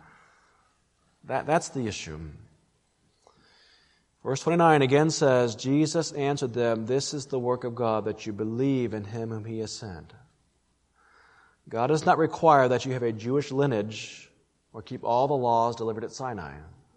That, 1.26 1.46
that's 1.46 1.68
the 1.68 1.88
issue. 1.88 2.18
Verse 4.24 4.40
29 4.40 4.82
again 4.82 5.10
says, 5.10 5.58
Jesus 5.58 6.14
answered 6.14 6.54
them, 6.54 6.86
This 6.86 7.14
is 7.14 7.26
the 7.26 7.38
work 7.38 7.66
of 7.66 7.76
God, 7.76 8.06
that 8.06 8.26
you 8.26 8.32
believe 8.32 8.94
in 8.94 9.04
him 9.04 9.30
whom 9.30 9.44
he 9.44 9.60
has 9.60 9.74
sent. 9.74 10.14
God 11.68 11.88
does 11.88 12.06
not 12.06 12.18
require 12.18 12.70
that 12.70 12.86
you 12.86 12.94
have 12.94 13.04
a 13.04 13.12
Jewish 13.12 13.52
lineage 13.52 14.32
or 14.72 14.82
keep 14.82 15.04
all 15.04 15.28
the 15.28 15.34
laws 15.34 15.76
delivered 15.76 16.06
at 16.06 16.14
Sinai. 16.14 16.54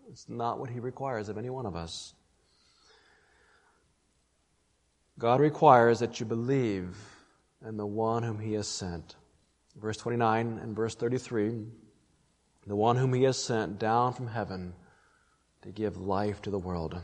It's 0.08 0.28
not 0.28 0.60
what 0.60 0.70
he 0.70 0.78
requires 0.78 1.28
of 1.28 1.38
any 1.38 1.50
one 1.50 1.66
of 1.66 1.74
us. 1.74 2.14
God 5.18 5.40
requires 5.40 5.98
that 5.98 6.20
you 6.20 6.26
believe 6.26 6.96
in 7.66 7.76
the 7.76 7.86
one 7.86 8.22
whom 8.22 8.38
he 8.38 8.54
has 8.54 8.68
sent. 8.68 9.16
Verse 9.76 9.96
29 9.96 10.58
and 10.62 10.74
verse 10.74 10.94
33 10.94 11.66
the 12.66 12.76
one 12.76 12.96
whom 12.96 13.14
he 13.14 13.24
has 13.24 13.42
sent 13.42 13.78
down 13.78 14.12
from 14.12 14.26
heaven 14.26 14.74
to 15.62 15.70
give 15.70 15.96
life 15.96 16.42
to 16.42 16.50
the 16.50 16.58
world. 16.58 17.00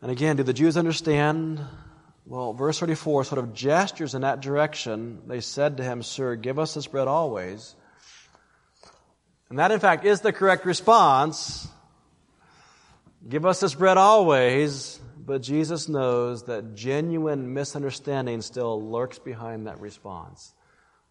And 0.00 0.10
again, 0.10 0.36
do 0.36 0.42
the 0.42 0.52
Jews 0.52 0.76
understand? 0.76 1.60
Well, 2.24 2.52
verse 2.52 2.78
34 2.78 3.24
sort 3.24 3.38
of 3.38 3.52
gestures 3.52 4.14
in 4.14 4.22
that 4.22 4.40
direction. 4.40 5.22
They 5.26 5.40
said 5.40 5.78
to 5.78 5.84
him, 5.84 6.02
Sir, 6.02 6.36
give 6.36 6.58
us 6.58 6.74
this 6.74 6.86
bread 6.86 7.08
always. 7.08 7.74
And 9.50 9.58
that, 9.58 9.70
in 9.70 9.80
fact, 9.80 10.04
is 10.04 10.20
the 10.20 10.32
correct 10.32 10.64
response. 10.64 11.66
Give 13.28 13.44
us 13.44 13.60
this 13.60 13.74
bread 13.74 13.96
always. 13.96 15.00
But 15.28 15.42
Jesus 15.42 15.90
knows 15.90 16.44
that 16.44 16.74
genuine 16.74 17.52
misunderstanding 17.52 18.40
still 18.40 18.82
lurks 18.82 19.18
behind 19.18 19.66
that 19.66 19.78
response. 19.78 20.54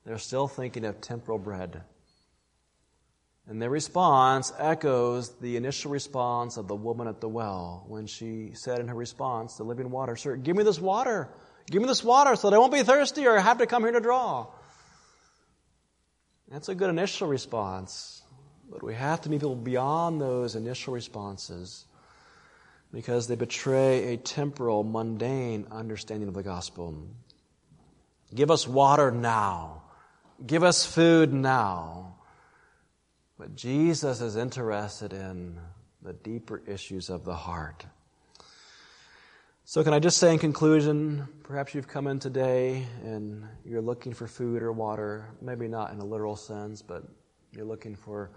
They're 0.05 0.17
still 0.17 0.47
thinking 0.47 0.85
of 0.85 0.99
temporal 0.99 1.37
bread. 1.37 1.83
And 3.47 3.61
their 3.61 3.69
response 3.69 4.51
echoes 4.57 5.29
the 5.39 5.55
initial 5.55 5.91
response 5.91 6.57
of 6.57 6.67
the 6.67 6.75
woman 6.75 7.07
at 7.07 7.21
the 7.21 7.29
well 7.29 7.85
when 7.87 8.07
she 8.07 8.53
said 8.55 8.79
in 8.79 8.87
her 8.87 8.95
response, 8.95 9.57
the 9.57 9.63
living 9.63 9.91
water, 9.91 10.15
Sir, 10.15 10.35
give 10.35 10.55
me 10.55 10.63
this 10.63 10.79
water. 10.79 11.29
Give 11.69 11.83
me 11.83 11.87
this 11.87 12.03
water 12.03 12.35
so 12.35 12.49
that 12.49 12.55
I 12.55 12.59
won't 12.59 12.73
be 12.73 12.81
thirsty 12.81 13.27
or 13.27 13.37
have 13.37 13.59
to 13.59 13.67
come 13.67 13.83
here 13.83 13.91
to 13.91 13.99
draw. 13.99 14.47
That's 16.49 16.69
a 16.69 16.75
good 16.75 16.89
initial 16.89 17.27
response. 17.27 18.23
But 18.67 18.81
we 18.81 18.95
have 18.95 19.21
to 19.21 19.29
meet 19.29 19.41
people 19.41 19.55
beyond 19.55 20.19
those 20.19 20.55
initial 20.55 20.95
responses 20.95 21.85
because 22.91 23.27
they 23.27 23.35
betray 23.35 24.13
a 24.13 24.17
temporal, 24.17 24.83
mundane 24.83 25.67
understanding 25.71 26.27
of 26.27 26.33
the 26.33 26.43
gospel. 26.43 27.07
Give 28.33 28.51
us 28.51 28.67
water 28.67 29.11
now. 29.11 29.83
Give 30.45 30.63
us 30.63 30.85
food 30.85 31.33
now. 31.33 32.15
But 33.37 33.55
Jesus 33.55 34.21
is 34.21 34.35
interested 34.35 35.13
in 35.13 35.59
the 36.01 36.13
deeper 36.13 36.61
issues 36.65 37.09
of 37.09 37.23
the 37.23 37.35
heart. 37.35 37.85
So, 39.65 39.83
can 39.83 39.93
I 39.93 39.99
just 39.99 40.17
say 40.17 40.31
in 40.31 40.39
conclusion, 40.39 41.27
perhaps 41.43 41.75
you've 41.75 41.89
come 41.89 42.07
in 42.07 42.19
today 42.19 42.85
and 43.03 43.45
you're 43.65 43.81
looking 43.81 44.13
for 44.13 44.25
food 44.25 44.63
or 44.63 44.71
water, 44.71 45.27
maybe 45.41 45.67
not 45.67 45.91
in 45.91 45.99
a 45.99 46.05
literal 46.05 46.37
sense, 46.37 46.81
but 46.81 47.03
you're 47.51 47.65
looking 47.65 47.95
for 47.95 48.31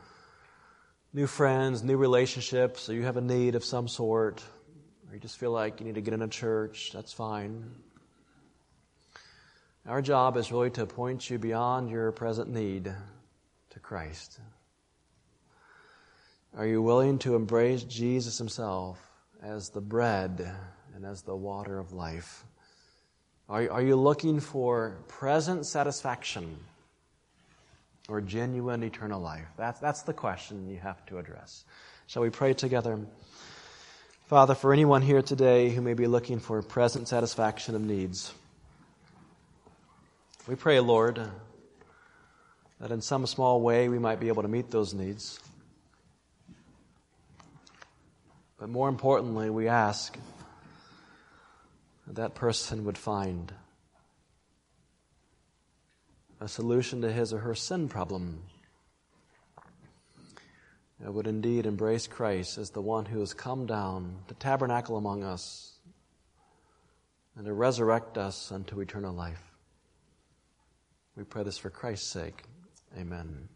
new 1.13 1.27
friends, 1.27 1.83
new 1.83 1.97
relationships, 1.97 2.89
or 2.89 2.95
you 2.95 3.03
have 3.03 3.17
a 3.17 3.21
need 3.21 3.55
of 3.55 3.65
some 3.65 3.89
sort, 3.89 4.43
or 5.09 5.15
you 5.15 5.21
just 5.21 5.39
feel 5.39 5.51
like 5.51 5.81
you 5.81 5.87
need 5.87 5.97
to 5.97 6.01
get 6.01 6.15
in 6.15 6.23
a 6.23 6.29
church, 6.29 6.91
that's 6.93 7.13
fine. 7.13 7.71
Our 9.87 10.03
job 10.03 10.37
is 10.37 10.53
really 10.53 10.71
to 10.71 10.87
point 10.87 11.29
you 11.29 11.39
beyond 11.39 11.91
your 11.91 12.13
present 12.13 12.49
need 12.49 12.95
to 13.71 13.81
Christ. 13.81 14.39
Are 16.57 16.67
you 16.67 16.83
willing 16.83 17.19
to 17.21 17.35
embrace 17.35 17.83
Jesus 17.85 18.39
Himself 18.39 19.01
as 19.43 19.71
the 19.71 19.81
bread? 19.81 20.51
and 21.01 21.11
as 21.11 21.23
the 21.23 21.35
water 21.35 21.79
of 21.79 21.93
life? 21.93 22.45
Are, 23.49 23.71
are 23.71 23.83
you 23.83 23.97
looking 23.97 24.39
for 24.39 24.99
present 25.09 25.67
satisfaction 25.67 26.59
or 28.11 28.21
genuine 28.21 28.83
eternal 28.83 29.21
life? 29.21 29.47
That's, 29.57 29.81
that's 29.81 30.03
the 30.03 30.13
question 30.13 30.69
you 30.69 30.79
have 30.79 31.05
to 31.07 31.19
address. 31.19 31.65
Shall 32.07 32.23
we 32.23 32.31
pray 32.31 32.55
together? 32.55 32.99
Father, 34.27 34.55
for 34.55 34.73
anyone 34.73 35.03
here 35.03 35.23
today 35.23 35.71
who 35.71 35.81
may 35.81 35.95
be 35.95 36.07
looking 36.07 36.39
for 36.39 36.63
present 36.63 37.09
satisfaction 37.09 37.75
of 37.75 37.83
needs, 37.83 38.33
we 40.47 40.55
pray, 40.55 40.81
Lord, 40.81 41.21
that 42.81 42.91
in 42.91 43.01
some 43.01 43.27
small 43.27 43.61
way 43.61 43.89
we 43.89 43.99
might 43.99 44.21
be 44.21 44.29
able 44.29 44.43
to 44.43 44.49
meet 44.49 44.71
those 44.71 44.95
needs. 44.95 45.39
But 48.59 48.69
more 48.69 48.89
importantly, 48.89 49.51
we 49.51 49.69
ask 49.69 50.19
that 52.07 52.35
person 52.35 52.85
would 52.85 52.99
find 52.99 53.53
a 56.41 56.49
solution 56.49 57.03
to 57.03 57.12
his 57.12 57.32
or 57.32 57.38
her 57.38 57.55
sin 57.55 57.88
problem. 57.88 58.43
That 61.01 61.12
would 61.12 61.26
indeed 61.26 61.66
embrace 61.66 62.07
Christ 62.07 62.59
as 62.59 62.70
the 62.70 62.82
one 62.82 63.07
who 63.07 63.20
has 63.20 63.32
come 63.32 63.66
down 63.66 64.16
to 64.28 64.34
tabernacle 64.34 64.97
among 64.97 65.22
us 65.22 65.78
and 67.36 67.47
to 67.47 67.53
resurrect 67.53 68.18
us 68.18 68.53
unto 68.53 68.80
eternal 68.80 69.14
life. 69.14 69.43
We 71.16 71.24
pray 71.24 71.43
this 71.43 71.59
for 71.59 71.70
Christ's 71.70 72.11
sake. 72.11 72.43
Amen. 72.99 73.49